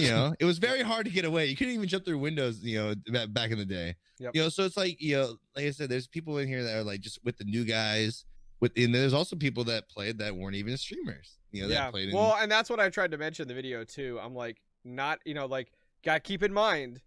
[0.00, 1.46] You know, it was very hard to get away.
[1.46, 2.62] You couldn't even jump through windows.
[2.62, 3.96] You know, back in the day.
[4.18, 4.32] Yep.
[4.34, 6.76] You know, so it's like you know, like I said, there's people in here that
[6.76, 8.24] are like just with the new guys.
[8.60, 11.38] With and there's also people that played that weren't even streamers.
[11.50, 11.84] You know, yeah.
[11.84, 12.10] that played.
[12.10, 14.18] In, Well, and that's what I tried to mention in the video too.
[14.22, 15.72] I'm like, not you know, like,
[16.04, 17.00] got keep in mind,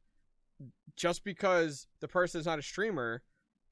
[0.96, 3.22] just because the person is not a streamer,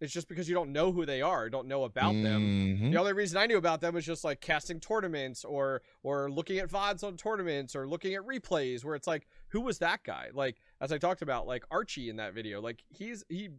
[0.01, 2.41] it's just because you don't know who they are, don't know about them.
[2.79, 2.91] Mhm.
[2.91, 6.57] The only reason I knew about them was just like casting tournaments or or looking
[6.57, 10.29] at VODs on tournaments or looking at replays where it's like, who was that guy?
[10.33, 13.49] Like as I talked about, like Archie in that video, like he's he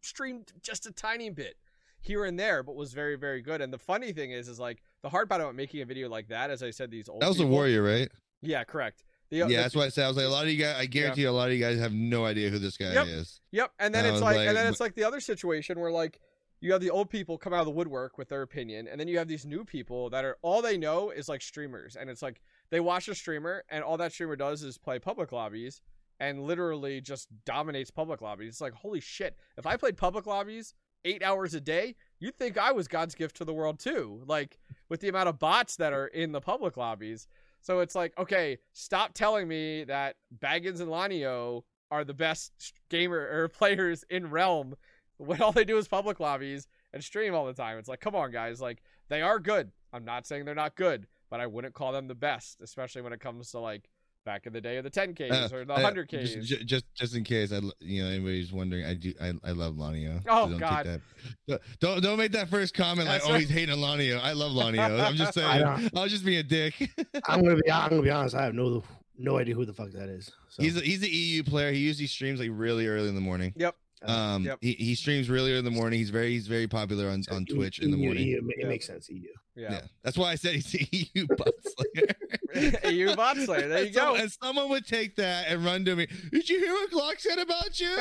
[0.00, 1.56] streamed just a tiny bit
[2.00, 3.60] here and there, but was very, very good.
[3.60, 6.28] And the funny thing is, is like the hard part about making a video like
[6.28, 8.10] that, as I said, these old That was a warrior, right?
[8.40, 9.04] Yeah, correct.
[9.32, 10.04] The, Yeah, the- that's what I said.
[10.04, 10.76] I was like, a lot of you guys.
[10.78, 13.06] I guarantee you, a lot of you guys have no idea who this guy Yep.
[13.06, 13.40] is.
[13.50, 15.90] Yep, and then I it's like, like, and then it's like the other situation where
[15.90, 16.20] like
[16.60, 19.08] you have the old people come out of the woodwork with their opinion, and then
[19.08, 22.20] you have these new people that are all they know is like streamers, and it's
[22.20, 25.80] like they watch a streamer, and all that streamer does is play public lobbies,
[26.20, 28.48] and literally just dominates public lobbies.
[28.50, 29.38] It's like holy shit!
[29.56, 30.74] If I played public lobbies
[31.06, 34.22] eight hours a day, you'd think I was God's gift to the world too.
[34.26, 34.58] Like
[34.90, 37.26] with the amount of bots that are in the public lobbies.
[37.62, 42.52] So it's like, okay, stop telling me that Baggins and Lanio are the best
[42.90, 44.74] gamer or er, players in Realm
[45.18, 47.78] when all they do is public lobbies and stream all the time.
[47.78, 48.60] It's like, come on, guys.
[48.60, 49.70] Like, they are good.
[49.92, 53.12] I'm not saying they're not good, but I wouldn't call them the best, especially when
[53.12, 53.88] it comes to like
[54.24, 56.34] back in the day of the 10Ks Uh, or the uh, 100Ks.
[56.34, 59.32] Just, ju- just, just in case, I, l- you know, anybody's wondering, I do, I,
[59.44, 60.22] I love Lanio.
[60.28, 61.00] Oh, don't God.
[61.48, 61.60] That.
[61.80, 63.40] Don't, don't make that first comment like, That's oh, right.
[63.40, 64.20] he's hating on Lanio.
[64.22, 65.00] I love Lanio.
[65.04, 65.62] I'm just saying.
[65.64, 66.74] I was just being a dick.
[67.26, 68.34] I'm gonna be I'm gonna be honest.
[68.34, 68.82] I have no
[69.18, 70.30] no idea who the fuck that is.
[70.48, 71.72] So, he's a, he's an EU player.
[71.72, 73.52] He usually streams like really early in the morning.
[73.56, 73.76] Yep.
[74.04, 74.58] Um, Yep.
[74.62, 75.98] he, he streams really early in the morning.
[75.98, 78.26] He's very he's very popular on, on Twitch in the morning.
[78.26, 79.08] EU, it makes sense.
[79.10, 79.28] EU.
[79.54, 79.70] Yeah.
[79.72, 79.80] Yeah.
[80.02, 82.80] that's why I said he's the EU butt slayer.
[82.90, 83.68] EU bot slayer.
[83.68, 84.20] There you and, some- go.
[84.22, 86.06] and someone would take that and run to me.
[86.30, 87.94] Did you hear what Glock said about you?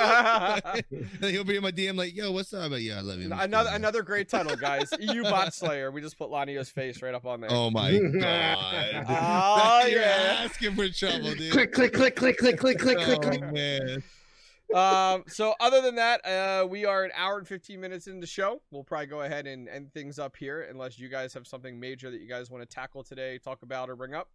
[1.22, 3.30] and he'll be in my DM like, "Yo, what's up?" But yeah, I love you.
[3.34, 4.94] Another another great title, guys.
[5.00, 5.92] EU bot slayer.
[5.92, 7.50] We just put Lanio's face right up on there.
[7.52, 9.06] Oh my god!
[9.10, 10.38] Oh, You're yeah.
[10.46, 11.52] asking for trouble, dude.
[11.52, 13.52] click click click click click click click click Oh, click.
[13.54, 14.04] man.
[14.76, 18.28] Um, so other than that, uh, we are an hour and 15 minutes into the
[18.28, 18.62] show.
[18.72, 22.10] We'll probably go ahead and end things up here unless you guys have something major
[22.12, 24.30] that you guys want to tackle today, talk about, or bring up.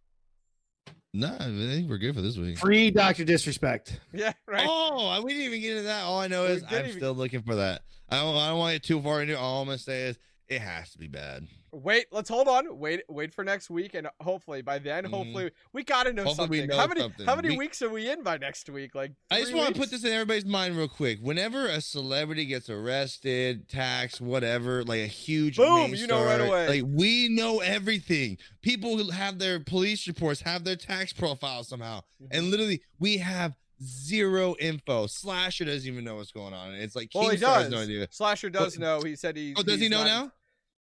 [1.13, 2.59] Nah, I think we're good for this week.
[2.59, 3.99] Free Doctor Disrespect.
[4.13, 4.65] Yeah, right.
[4.69, 6.03] Oh, we didn't even get into that.
[6.03, 7.81] All I know is I'm even- still looking for that.
[8.09, 8.35] I don't.
[8.35, 9.33] I don't want to get too far into.
[9.33, 9.37] it.
[9.37, 11.47] All I'm gonna say is it has to be bad.
[11.71, 12.77] Wait, let's hold on.
[12.79, 15.09] Wait, wait for next week, and hopefully by then, Mhm.
[15.09, 16.67] hopefully we gotta know Hopefully something.
[16.69, 17.25] know how many something.
[17.25, 18.95] how many We- weeks are we in by next week?
[18.95, 21.19] Like I just want to put this in everybody's mind real quick.
[21.21, 26.67] Whenever a celebrity gets arrested, taxed, whatever, like a huge Boom, you know right away.
[26.81, 28.37] Like we know everything.
[28.61, 32.27] People who have their police reports, have their tax profile somehow, Mhm.
[32.31, 35.05] and literally we have zero info.
[35.05, 36.73] Slasher doesn't even know what's going on.
[36.73, 37.71] It's like Well, he King Star has does.
[37.71, 38.07] no idea.
[38.09, 39.01] Slasher does know.
[39.01, 39.53] He said he.
[39.55, 40.31] Oh, does he know not- now?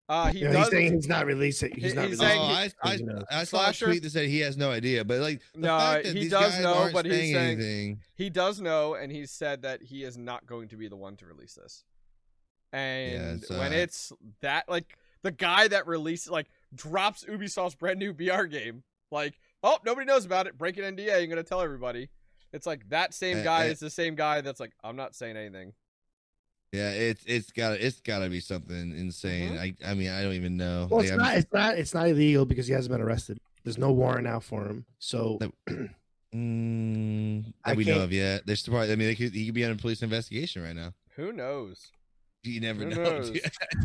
[0.07, 0.64] Uh, he You know, does.
[0.65, 1.72] he's saying he's not releasing.
[1.73, 3.07] He's He- not he's Oh, saying releasing.
[3.07, 3.41] he- I, I.
[3.41, 6.03] I saw a tweet that said he has no idea, but like the No, fact
[6.06, 8.02] that he these does guys know, aren't but he's saying saying- anything.
[8.14, 11.15] he does know, and he said that he is not going to be the one
[11.18, 11.84] to release this.
[12.73, 14.11] And it's, when uh, it's
[14.41, 19.80] that, like the guy that releases, like drops Ubisoft's brand new BR game, like oh
[19.86, 22.10] nobody knows about it, break an NDA, I'm gonna tell everybody.
[22.53, 25.15] It's like that same Uh, guy uh, is the same guy that's like I'm not
[25.15, 25.73] saying anything.
[26.76, 29.54] Yeah, it's it's got it's got to be something insane.
[29.54, 29.88] Mm-hmm.
[29.88, 30.88] I I mean I don't even know.
[30.90, 31.38] Well, Like, it's I'm- not.
[31.38, 31.78] It's not.
[31.78, 33.40] It's not illegal because he hasn't been arrested.
[33.64, 34.86] There's no warrant out for him.
[35.00, 35.90] So That-
[36.36, 38.46] Mm, I that we know can't- of yet.
[38.46, 38.92] There's probably.
[38.92, 40.92] I mean, they could, he could be under police investigation right now.
[41.16, 41.92] Who knows?
[42.44, 43.04] You never Who know.
[43.04, 43.32] knows?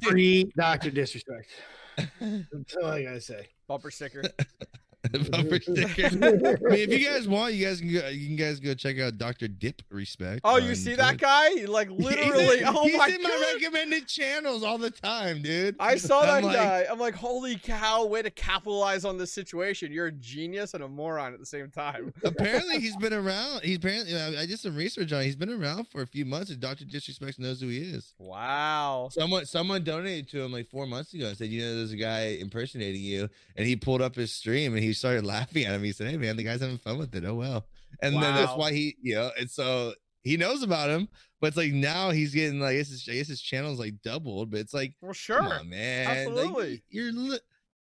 [0.02, 1.48] free Doctor Disrespect.
[2.20, 3.46] That's all I gotta say.
[3.68, 4.22] Bumper sticker.
[5.30, 6.06] Bumper sticker.
[6.06, 8.06] I mean, if you guys want, you guys can go.
[8.08, 10.42] You can guys go check out Doctor Dip Respect.
[10.44, 11.20] Oh, you see that Twitch.
[11.22, 11.48] guy?
[11.66, 12.58] Like He's literally.
[12.60, 13.30] in- oh he's my in god.
[13.30, 15.76] my recommended channels all the time, dude.
[15.80, 16.86] I saw that I'm like- guy.
[16.90, 19.90] I'm like, holy cow, way to capitalize on this situation.
[19.92, 22.12] You're a genius and a moron at the same time.
[22.24, 23.62] apparently he's been around.
[23.64, 25.22] He's apparently I I did some research on.
[25.22, 25.24] it.
[25.24, 28.12] He's been around for a few months, and Doctor Disrespect knows who he is.
[28.18, 29.08] Wow.
[29.12, 31.96] Someone someone donated to him like four months ago and said, you know, there's a
[31.96, 35.82] guy impersonating you, and he pulled up his stream and he started laughing at him.
[35.84, 37.24] He said, hey man, the guy's having fun with it.
[37.24, 37.66] Oh well,
[38.02, 39.92] and then that's why he, you know, and so
[40.22, 41.08] he knows about him,
[41.40, 44.02] but it's like now he's getting like I guess his, I guess his channel's like
[44.02, 45.42] doubled, but it's like Well, sure.
[45.42, 46.82] on, man, Like, Absolutely.
[46.90, 47.38] you're li-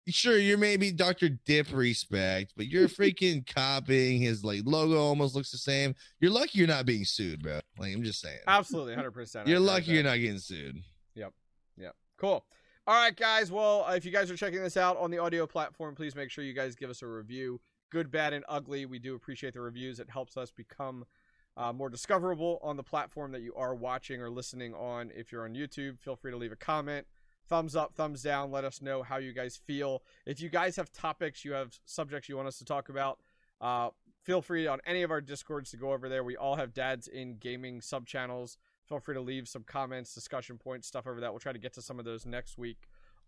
[0.09, 1.29] sure you're maybe Dr.
[1.29, 5.95] Dip respect, but you're freaking copying his like logo almost looks the same.
[6.21, 7.61] You're lucky you're not being sued, bro.
[7.79, 8.39] Like I'm just saying.
[8.47, 9.47] Absolutely, hundred percent.
[9.47, 10.83] You're lucky you're not getting sued.
[11.15, 11.33] Yep,
[11.77, 12.45] yep, cool.
[12.85, 13.53] All right, guys.
[13.53, 16.33] Well, uh, if you guys are checking this out on the audio platform, please make
[16.33, 17.61] sure you guys give us a review.
[17.91, 18.87] Good, bad, and ugly.
[18.87, 20.01] We do appreciate the reviews.
[20.01, 21.05] It helps us become
[21.57, 25.13] uh, more discoverable on the platform that you are watching or listening on.
[25.15, 27.07] If you're on YouTube, feel free to leave a comment.
[27.49, 28.51] Thumbs up, thumbs down.
[28.51, 30.03] Let us know how you guys feel.
[30.27, 33.21] If you guys have topics, you have subjects you want us to talk about,
[33.61, 33.91] uh,
[34.25, 36.25] feel free on any of our discords to go over there.
[36.25, 38.59] We all have dads in gaming sub channels.
[38.93, 41.33] Feel free to leave some comments, discussion points, stuff over that.
[41.33, 42.77] We'll try to get to some of those next week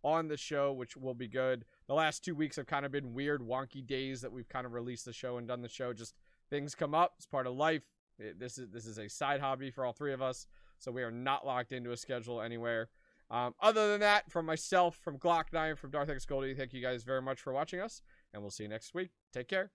[0.02, 1.64] on the show, which will be good.
[1.86, 4.74] The last two weeks have kind of been weird, wonky days that we've kind of
[4.74, 5.94] released the show and done the show.
[5.94, 6.16] Just
[6.50, 7.14] things come up.
[7.16, 7.84] It's part of life.
[8.18, 10.46] It- this is this is a side hobby for all three of us,
[10.78, 12.90] so we are not locked into a schedule anywhere.
[13.30, 16.82] Um, other than that, from myself, from Glock Nine, from Darth X Goldie, thank you
[16.82, 18.02] guys very much for watching us,
[18.34, 19.12] and we'll see you next week.
[19.32, 19.70] Take care.